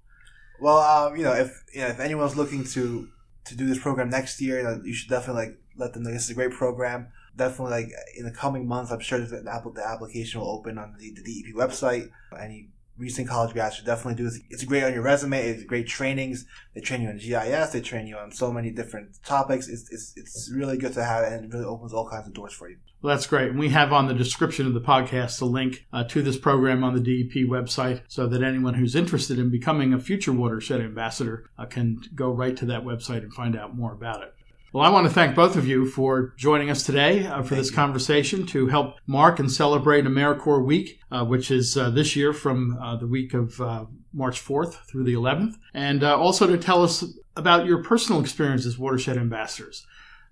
Well, 0.59 0.77
um, 0.77 1.17
you 1.17 1.23
know, 1.23 1.33
if 1.33 1.63
you 1.73 1.81
know, 1.81 1.87
if 1.87 1.99
anyone's 1.99 2.37
looking 2.37 2.63
to 2.65 3.09
to 3.45 3.55
do 3.55 3.67
this 3.67 3.79
program 3.79 4.09
next 4.09 4.41
year, 4.41 4.57
you, 4.59 4.63
know, 4.63 4.81
you 4.83 4.93
should 4.93 5.09
definitely 5.09 5.45
like 5.45 5.59
let 5.77 5.93
them 5.93 6.03
know 6.03 6.11
this 6.11 6.25
is 6.25 6.29
a 6.29 6.35
great 6.35 6.51
program. 6.51 7.07
Definitely, 7.35 7.71
like 7.71 7.91
in 8.17 8.25
the 8.25 8.31
coming 8.31 8.67
months, 8.67 8.91
I'm 8.91 8.99
sure 8.99 9.19
that 9.19 9.43
the, 9.43 9.83
application 9.85 10.39
will 10.39 10.49
open 10.49 10.77
on 10.77 10.95
the, 10.99 11.11
the 11.11 11.23
DEP 11.23 11.55
website. 11.55 12.09
Any 12.39 12.69
recent 12.97 13.27
college 13.27 13.53
grads 13.53 13.75
should 13.75 13.85
definitely 13.85 14.15
do 14.15 14.29
this. 14.29 14.39
It's 14.49 14.63
great 14.63 14.83
on 14.83 14.93
your 14.93 15.01
resume. 15.01 15.39
It's 15.39 15.63
great 15.63 15.87
trainings. 15.87 16.45
They 16.75 16.81
train 16.81 17.01
you 17.01 17.09
on 17.09 17.17
GIS. 17.17 17.71
They 17.71 17.81
train 17.81 18.07
you 18.07 18.17
on 18.17 18.31
so 18.31 18.51
many 18.51 18.71
different 18.71 19.23
topics. 19.23 19.67
It's 19.67 19.91
it's, 19.91 20.13
it's 20.15 20.51
really 20.53 20.77
good 20.77 20.93
to 20.93 21.03
have, 21.03 21.31
and 21.31 21.45
it 21.45 21.53
really 21.53 21.65
opens 21.65 21.93
all 21.93 22.07
kinds 22.09 22.27
of 22.27 22.33
doors 22.33 22.53
for 22.53 22.69
you. 22.69 22.77
Well, 23.01 23.13
that's 23.13 23.27
great. 23.27 23.49
And 23.49 23.59
we 23.59 23.69
have 23.69 23.91
on 23.91 24.07
the 24.07 24.13
description 24.13 24.65
of 24.65 24.73
the 24.73 24.81
podcast 24.81 25.41
a 25.41 25.45
link 25.45 25.85
uh, 25.91 26.05
to 26.05 26.21
this 26.21 26.37
program 26.37 26.85
on 26.85 26.93
the 26.93 27.01
DEP 27.01 27.49
website 27.49 28.01
so 28.07 28.27
that 28.27 28.41
anyone 28.41 28.75
who's 28.75 28.95
interested 28.95 29.37
in 29.39 29.51
becoming 29.51 29.93
a 29.93 29.99
future 29.99 30.31
watershed 30.31 30.79
ambassador 30.79 31.49
uh, 31.57 31.65
can 31.65 32.01
go 32.15 32.31
right 32.31 32.55
to 32.55 32.65
that 32.65 32.85
website 32.85 33.23
and 33.23 33.33
find 33.33 33.57
out 33.57 33.75
more 33.75 33.91
about 33.91 34.23
it. 34.23 34.33
Well, 34.73 34.83
I 34.83 34.89
want 34.89 35.05
to 35.05 35.13
thank 35.13 35.35
both 35.35 35.55
of 35.55 35.67
you 35.67 35.85
for 35.85 36.33
joining 36.35 36.71
us 36.71 36.81
today 36.81 37.27
uh, 37.27 37.43
for 37.43 37.49
Thank 37.49 37.59
this 37.59 37.69
you. 37.69 37.75
conversation 37.75 38.47
to 38.47 38.65
help 38.65 38.95
mark 39.05 39.37
and 39.37 39.51
celebrate 39.51 40.03
AmeriCorps 40.05 40.65
Week, 40.65 40.99
uh, 41.11 41.23
which 41.23 41.51
is 41.51 41.77
uh, 41.77 41.91
this 41.91 42.15
year 42.15 42.33
from 42.33 42.79
uh, 42.81 42.95
the 42.95 43.05
week 43.05 43.35
of 43.35 43.61
uh, 43.61 43.85
March 44.13 44.43
4th 44.43 44.83
through 44.87 45.03
the 45.03 45.13
11th, 45.13 45.57
and 45.75 46.03
uh, 46.03 46.17
also 46.17 46.47
to 46.47 46.57
tell 46.57 46.81
us 46.81 47.05
about 47.35 47.67
your 47.67 47.83
personal 47.83 48.19
experience 48.19 48.65
as 48.65 48.79
watershed 48.79 49.15
ambassadors. 49.15 49.85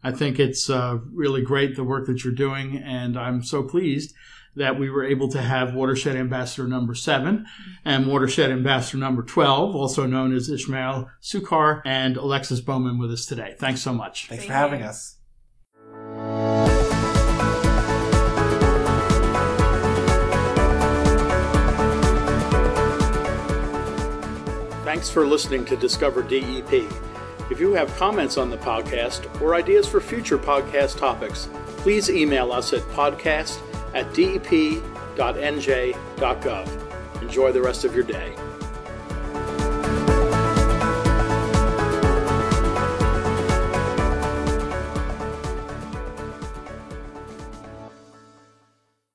I 0.04 0.10
think 0.10 0.40
it's 0.40 0.72
uh, 0.72 0.98
really 1.14 1.44
great 1.44 1.76
the 1.76 1.84
work 1.84 2.08
that 2.08 2.24
you're 2.24 2.34
doing, 2.34 2.78
and 2.78 3.20
I'm 3.20 3.44
so 3.44 3.62
pleased 3.62 4.16
that 4.56 4.78
we 4.78 4.90
were 4.90 5.04
able 5.04 5.30
to 5.30 5.42
have 5.42 5.74
Watershed 5.74 6.16
Ambassador 6.16 6.68
number 6.68 6.94
seven 6.94 7.46
and 7.86 8.08
Watershed 8.08 8.52
Ambassador 8.52 8.98
number 8.98 9.24
12, 9.24 9.76
also 9.76 10.06
known 10.06 10.36
as 10.36 10.50
Ismail 10.50 11.10
Sukkar 11.22 11.82
and 11.86 12.18
Alexis 12.18 12.60
Bowman, 12.62 12.98
with 12.98 13.12
us 13.12 13.26
today. 13.26 13.56
Thanks 13.58 13.82
so 13.82 13.94
much. 13.94 14.28
Thanks 14.28 14.44
Thank 14.44 14.52
for 14.52 14.58
having 14.58 14.84
us. 14.84 15.18
Thanks 24.84 25.10
for 25.10 25.26
listening 25.26 25.64
to 25.66 25.78
Discover 25.78 26.24
DEP. 26.24 26.84
If 27.50 27.60
you 27.60 27.74
have 27.74 27.96
comments 27.98 28.38
on 28.38 28.50
the 28.50 28.58
podcast 28.58 29.42
or 29.42 29.56
ideas 29.56 29.88
for 29.88 30.00
future 30.00 30.38
podcast 30.38 30.98
topics, 30.98 31.50
please 31.78 32.10
email 32.10 32.52
us 32.52 32.72
at 32.74 32.82
podcast 32.90 33.60
at 33.94 34.14
dep.nj.gov. 34.14 35.22
Enjoy 37.22 37.52
the 37.52 37.62
rest 37.62 37.86
of 37.86 37.94
your 37.94 38.04
day. 38.04 38.36